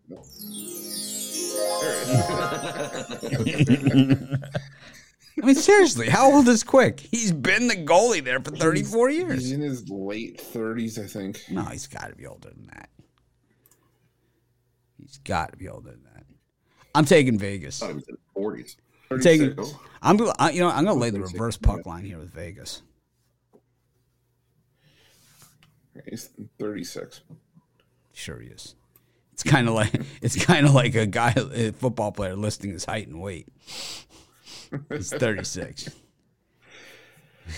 [0.08, 0.22] No.
[4.22, 4.36] No.
[5.36, 5.56] There it is.
[5.56, 7.00] I mean, seriously, how old is Quick?
[7.00, 9.42] He's been the goalie there for 34 He's years.
[9.42, 11.42] He's in his late 30s, I think.
[11.50, 12.88] No, he's got to be older than that.
[14.98, 16.24] He's got to be older than that.
[16.94, 17.82] I'm taking Vegas.
[17.82, 18.76] Oh, I thought it was in the 40s.
[19.10, 19.54] I'm taking.
[19.58, 19.80] Oh.
[20.02, 20.18] I'm.
[20.38, 22.82] I, you know, I'm gonna lay the reverse puck line here with Vegas.
[26.08, 27.20] He's 36.
[28.12, 28.74] Sure he is.
[29.32, 32.84] It's kind of like it's kind of like a guy, a football player, listing his
[32.84, 33.48] height and weight.
[34.90, 35.88] He's 36.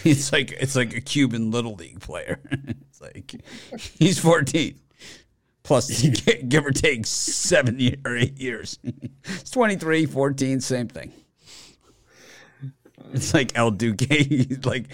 [0.05, 2.41] It's like it's like a Cuban little league player.
[2.89, 3.35] It's like
[3.99, 4.79] he's 14.
[5.63, 6.03] Plus,
[6.49, 8.79] give or take seven year, or eight years.
[9.25, 11.13] It's 23, 14, same thing.
[13.13, 14.65] It's like El Duque.
[14.65, 14.89] like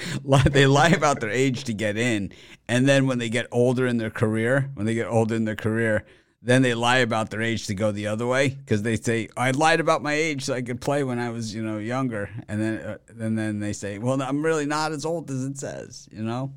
[0.53, 2.33] they lie about their age to get in,
[2.69, 5.57] and then when they get older in their career, when they get older in their
[5.57, 6.05] career,
[6.41, 9.51] then they lie about their age to go the other way because they say I
[9.51, 12.61] lied about my age so I could play when I was you know younger, and
[12.61, 16.09] then uh, and then they say, well, I'm really not as old as it says,
[16.12, 16.53] you know.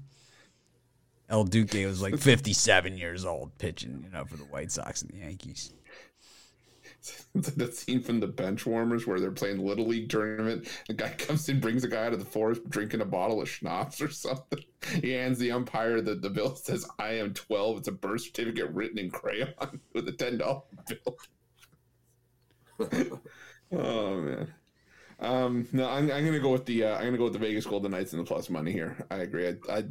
[1.29, 5.11] El Duque was like 57 years old pitching, you know, for the White Sox and
[5.11, 5.71] the Yankees.
[7.01, 10.67] It's like that scene from the bench warmers where they're playing little league tournament.
[10.87, 13.49] The guy comes in, brings a guy out of the forest drinking a bottle of
[13.49, 14.59] schnapps or something.
[14.99, 16.55] He hands the umpire the, the bill.
[16.55, 19.53] Says, "I am 12." It's a birth certificate written in crayon
[19.93, 21.17] with a ten dollar bill.
[23.71, 24.53] oh man.
[25.19, 27.67] Um, no, I'm, I'm gonna go with the uh, I'm gonna go with the Vegas
[27.67, 29.05] Golden Knights and the plus money here.
[29.11, 29.47] I agree.
[29.47, 29.83] I, I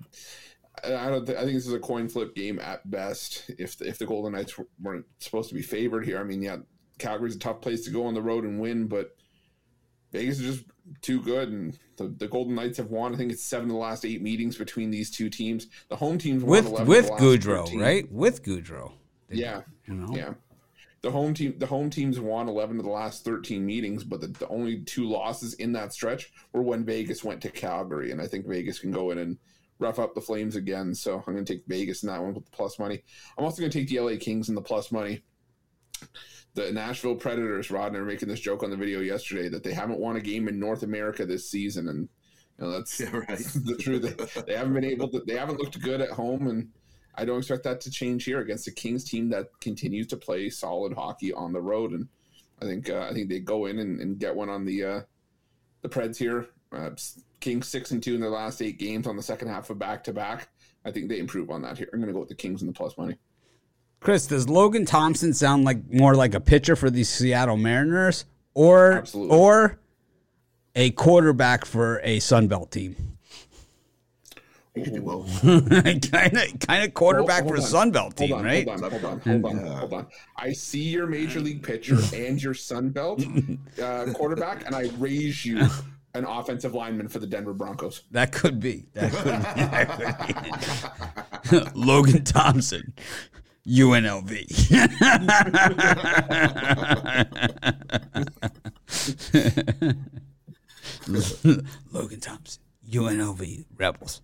[0.84, 1.26] I don't.
[1.26, 3.50] Th- I think this is a coin flip game at best.
[3.58, 6.58] If the, if the Golden Knights weren't supposed to be favored here, I mean, yeah,
[7.00, 9.16] Calgary's a tough place to go on the road and win, but
[10.12, 10.66] Vegas is just
[11.02, 13.14] too good, and the, the Golden Knights have won.
[13.14, 15.66] I think it's seven of the last eight meetings between these two teams.
[15.88, 17.80] The home teams won With 11 with Gaudreau, 13.
[17.80, 18.12] right?
[18.12, 18.92] With Gaudreau.
[19.28, 20.14] They- Yeah, You know?
[20.16, 20.34] yeah.
[21.02, 24.26] The home team, the home teams won eleven of the last thirteen meetings, but the,
[24.26, 28.26] the only two losses in that stretch were when Vegas went to Calgary, and I
[28.26, 29.38] think Vegas can go in and
[29.78, 30.94] rough up the Flames again.
[30.94, 33.02] So I'm going to take Vegas in that one with the plus money.
[33.38, 35.22] I'm also going to take the LA Kings in the plus money.
[36.54, 39.62] The Nashville Predators, Rod and I were making this joke on the video yesterday that
[39.62, 42.08] they haven't won a game in North America this season, and
[42.58, 43.38] you know that's Yeah, right.
[43.38, 44.02] the truth.
[44.02, 45.20] They, they haven't been able to.
[45.20, 46.68] They haven't looked good at home, and
[47.14, 50.50] I don't expect that to change here against the Kings team that continues to play
[50.50, 51.92] solid hockey on the road.
[51.92, 52.08] And
[52.60, 55.00] I think uh, I think they go in and, and get one on the uh,
[55.82, 56.48] the Preds here.
[56.72, 56.90] Uh,
[57.40, 60.04] Kings six and two in their last eight games on the second half of back
[60.04, 60.48] to back.
[60.84, 61.88] I think they improve on that here.
[61.92, 63.16] I'm going to go with the Kings and the plus money.
[64.00, 68.24] Chris, does Logan Thompson sound like more like a pitcher for the Seattle Mariners
[68.54, 69.36] or Absolutely.
[69.36, 69.78] or
[70.74, 72.96] a quarterback for a Sunbelt team?
[74.74, 75.42] You could do both.
[75.42, 77.64] kind of kind of quarterback Hold- for a.
[77.64, 78.66] Sunbelt team, hold on, right?
[78.68, 80.06] Hold on, hold on, hold on, hold on.
[80.36, 83.22] I see your major league pitcher and your Sun Belt
[83.82, 85.66] uh, quarterback, and I raise you
[86.14, 88.02] an offensive lineman for the Denver Broncos.
[88.12, 88.86] That could be.
[88.94, 89.60] That could be.
[89.60, 91.70] That could be.
[91.74, 92.94] Logan Thompson,
[93.66, 94.46] UNLV.
[101.92, 104.22] Logan Thompson, UNLV Rebels.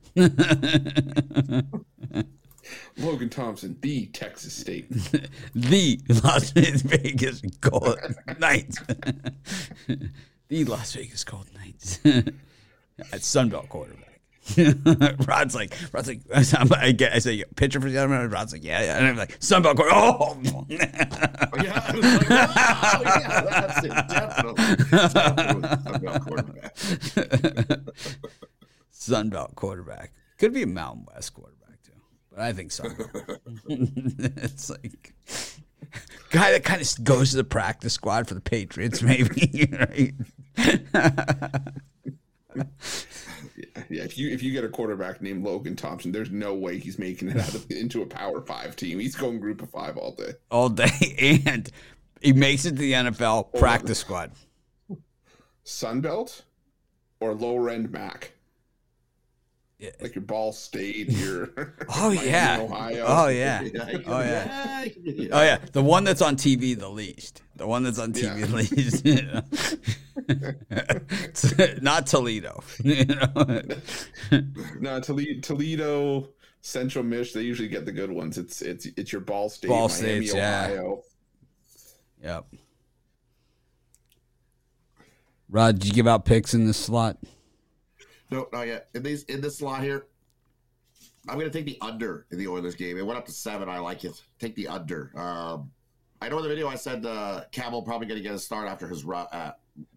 [2.99, 4.89] Logan Thompson, the Texas State.
[5.55, 8.79] the Las Vegas Golden Knights.
[10.49, 11.99] the Las Vegas Golden Knights.
[12.05, 14.06] At Sunbelt quarterback.
[15.27, 16.21] Rod's like, Rod's like,
[16.73, 18.97] I, get, I say, pitcher for the other Rod's like, yeah, yeah.
[18.97, 19.97] And I'm like, Sunbelt quarterback.
[19.97, 20.67] Oh, oh,
[21.63, 23.91] yeah, I was like, oh, yeah, that's it.
[23.91, 24.77] Definitely.
[24.91, 26.77] Definitely Sunbelt quarterback.
[28.93, 30.13] Sunbelt quarterback.
[30.39, 31.93] Could be a Mountain West quarterback, too.
[32.31, 33.41] But I think Sunbelt.
[33.67, 35.15] it's like,
[36.31, 40.15] guy that kind of goes to the practice squad for the Patriots, maybe, right?
[43.89, 46.99] Yeah, if you if you get a quarterback named Logan Thompson, there's no way he's
[46.99, 48.99] making it out of, into a Power Five team.
[48.99, 50.33] He's going Group of Five all day.
[50.51, 51.71] All day, and
[52.21, 54.33] he makes it to the NFL practice squad.
[55.65, 56.43] Sunbelt
[57.21, 58.33] or lower end Mac.
[59.79, 59.91] Yeah.
[60.01, 62.61] Like your Ball State, your Oh yeah.
[62.63, 63.05] Ohio.
[63.07, 63.61] Oh yeah.
[64.07, 64.85] Oh yeah.
[65.33, 65.59] Oh yeah.
[65.73, 67.43] The one that's on TV the least.
[67.57, 68.47] The one that's on TV Yeah.
[68.47, 69.05] the least.
[69.07, 69.43] you know.
[71.25, 72.63] It's Not Toledo.
[72.83, 73.63] You know?
[74.81, 76.31] No, Toledo, Toledo,
[76.63, 78.39] Central Mich, they usually get the good ones.
[78.39, 79.93] It's it's it's your Ball State, Ball Miami,
[80.27, 80.65] States, yeah.
[80.71, 81.03] Ohio.
[82.23, 82.47] Yep.
[85.51, 87.19] Rod, did you give out picks in this slot?
[88.31, 88.89] No, not yet.
[88.95, 90.07] In these in this slot here,
[91.29, 92.99] I'm going to take the under in the Oilers game.
[92.99, 93.69] It went up to seven.
[93.69, 94.23] I like it.
[94.39, 95.13] Take the under.
[95.17, 95.71] Um,
[96.21, 98.69] I know in the video I said uh, Campbell probably going to get a start
[98.69, 99.53] after his rough, uh,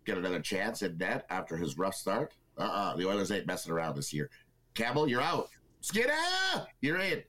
[0.05, 2.33] get another chance in net after his rough start.
[2.57, 4.29] Uh, uh the Oilers ain't messing around this year.
[4.73, 5.49] Campbell, you're out.
[5.81, 6.13] Skinner,
[6.81, 7.23] you're in.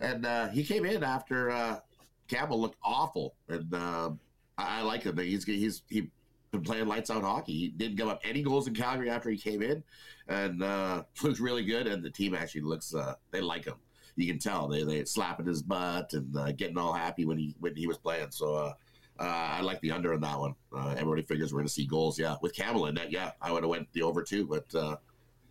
[0.00, 1.80] And uh, he came in after uh,
[2.28, 4.20] Campbell looked awful, and um
[4.58, 5.16] I, I like him.
[5.18, 6.10] He's he's he
[6.50, 7.52] been playing lights out hockey.
[7.52, 9.82] He didn't give up any goals in Calgary after he came in,
[10.28, 11.86] and uh, looks really good.
[11.86, 13.76] And the team actually looks uh, they like him.
[14.16, 17.54] You can tell they they slapping his butt and uh, getting all happy when he
[17.60, 18.30] when he was playing.
[18.30, 18.54] So.
[18.54, 18.72] Uh,
[19.18, 20.54] uh, I like the under on that one.
[20.76, 22.18] Uh, everybody figures we're going to see goals.
[22.18, 24.46] Yeah, with Campbell in net, yeah, I would have went the over too.
[24.46, 24.96] But uh,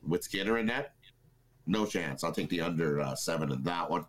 [0.07, 0.93] with Skinner in net,
[1.67, 2.23] no chance.
[2.23, 4.05] I'll take the under uh, seven in that one.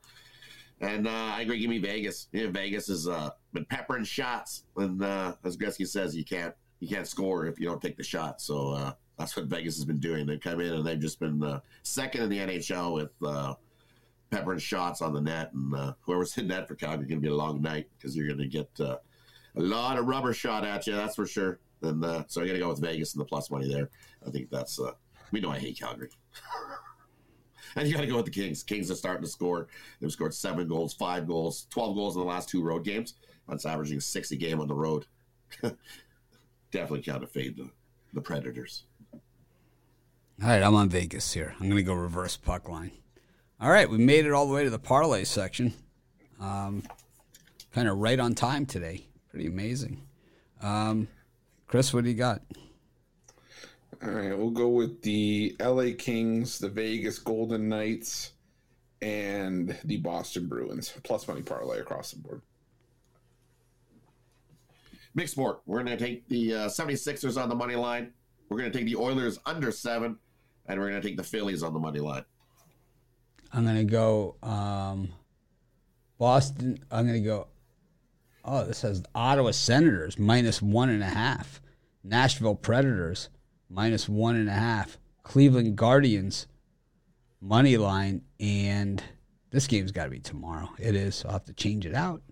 [0.81, 1.59] And uh, I agree.
[1.59, 2.29] Give me Vegas.
[2.33, 6.89] Yeah, Vegas has uh, been peppering shots, and uh, as Gretzky says, you can't you
[6.89, 8.43] can't score if you don't take the shot.
[8.43, 10.27] So uh, that's what Vegas has been doing.
[10.27, 13.55] They come in and they've just been uh, second in the NHL with uh,
[14.31, 17.33] peppering shots on the net, and uh, whoever's in net for Calgary going to be
[17.33, 18.97] a long night because you're going to get uh,
[19.57, 20.95] a lot of rubber shot at you.
[20.95, 21.61] That's for sure.
[21.83, 23.91] And uh, so I'm going to go with Vegas and the plus money there.
[24.27, 24.93] I think that's uh,
[25.31, 26.11] we know I hate Calgary.
[27.75, 28.63] And you got to go with the Kings.
[28.63, 29.69] Kings are starting to score.
[30.01, 33.15] They've scored seven goals, five goals, 12 goals in the last two road games.
[33.49, 35.05] That's averaging six a game on the road.
[36.71, 37.69] Definitely count to fade the,
[38.15, 38.85] the Predators.
[40.43, 41.55] All right, I'm on Vegas here.
[41.59, 42.91] I'm going to go reverse puck line.
[43.59, 45.73] All right, we made it all the way to the parlay section.
[46.39, 46.83] Um,
[47.73, 49.07] kind of right on time today.
[49.31, 50.03] Pretty amazing.
[50.61, 51.09] Um,
[51.67, 52.43] Chris, what do you got?
[54.03, 58.33] All right, we'll go with the LA Kings, the Vegas Golden Knights,
[59.01, 60.93] and the Boston Bruins.
[61.03, 62.43] Plus money parlay across the board.
[65.15, 65.63] Mixed sport.
[65.65, 68.13] We're going to take the uh, 76ers on the money line.
[68.51, 70.19] We're going to take the Oilers under seven.
[70.69, 72.25] And we're going to take the Phillies on the money line.
[73.53, 75.11] I'm going to go um,
[76.19, 76.79] Boston.
[76.91, 77.49] I'm going to go.
[78.45, 81.61] Oh, this has Ottawa Senators minus one and a half.
[82.05, 83.29] Nashville Predators
[83.69, 84.99] minus one and a half.
[85.23, 86.47] Cleveland Guardians
[87.41, 88.23] money line.
[88.39, 89.03] And
[89.51, 90.69] this game's got to be tomorrow.
[90.79, 91.17] It is.
[91.17, 92.23] So I'll have to change it out.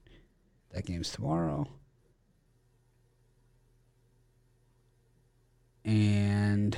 [0.72, 1.68] That game's tomorrow.
[5.84, 6.76] And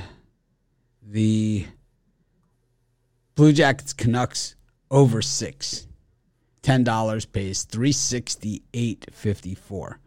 [1.08, 1.66] the
[3.36, 4.56] Blue Jackets Canucks
[4.90, 5.86] over six.
[6.62, 10.00] Ten dollars pays three sixty eight fifty four.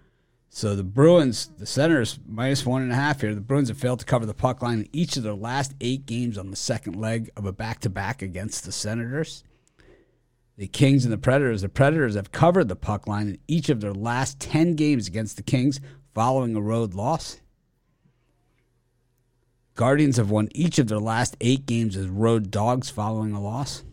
[0.50, 3.34] So the Bruins, the Senators minus one and a half here.
[3.34, 6.06] The Bruins have failed to cover the puck line in each of their last eight
[6.06, 9.44] games on the second leg of a back to back against the Senators.
[10.58, 11.62] The Kings and the Predators.
[11.62, 15.38] The Predators have covered the puck line in each of their last ten games against
[15.38, 15.80] the Kings
[16.14, 17.40] following a road loss.
[19.80, 23.86] Guardians have won each of their last eight games as road dogs following a loss.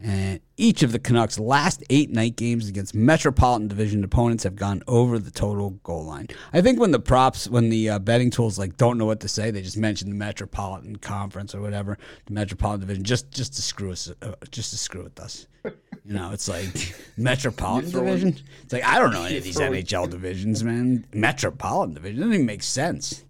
[0.00, 4.82] And each of the Canucks' last eight night games against Metropolitan Division opponents have gone
[4.88, 6.28] over the total goal line.
[6.54, 9.28] I think when the props, when the uh, betting tools like don't know what to
[9.28, 13.62] say, they just mention the Metropolitan Conference or whatever, the Metropolitan Division, just just to
[13.62, 15.48] screw us, uh, just to screw with us.
[15.64, 18.38] You know, it's like Metropolitan Division.
[18.62, 21.04] It's like I don't know any of these NHL divisions, man.
[21.12, 23.22] Metropolitan Division doesn't even make sense.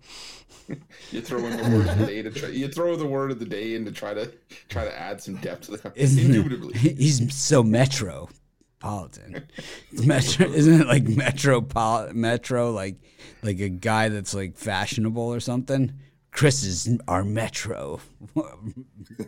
[1.13, 2.49] You throw in the word of the day to try.
[2.49, 4.33] You throw the word of the day in to try to
[4.69, 5.93] try to add some depth to the.
[5.97, 9.47] Isn't it- Indubitably, he's so metropolitan.
[9.93, 12.21] Metro, isn't it like metropolitan?
[12.21, 12.97] Metro, like
[13.43, 15.93] like a guy that's like fashionable or something.
[16.33, 17.99] Chris is our metro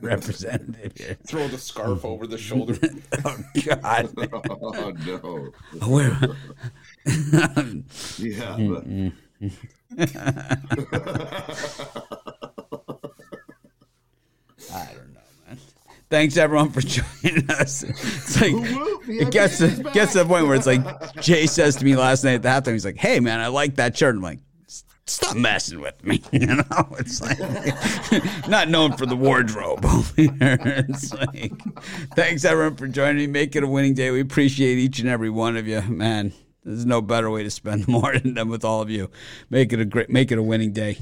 [0.03, 1.17] representative here.
[1.27, 2.77] throw the scarf over the shoulder.
[3.25, 4.11] Oh God,
[4.51, 5.53] oh no.
[5.87, 6.19] where?
[8.19, 9.11] Yeah.
[9.41, 9.49] I
[14.95, 15.59] don't know, man.
[16.11, 17.83] Thanks everyone for joining us.
[17.85, 18.53] It's like
[19.09, 20.83] it gets to, gets to the point where it's like
[21.21, 23.77] Jay says to me last night at the halftime, he's like, "Hey man, I like
[23.77, 24.41] that shirt." I'm like,
[25.07, 26.97] "Stop messing with me," you know.
[26.99, 27.39] It's like
[28.49, 30.59] not known for the wardrobe over here.
[30.89, 31.53] It's like,
[32.17, 33.27] thanks everyone for joining me.
[33.29, 34.11] Make it a winning day.
[34.11, 36.33] We appreciate each and every one of you, man.
[36.69, 39.11] There's no better way to spend more than with all of you.
[39.49, 40.99] Make it a great, make it a winning day.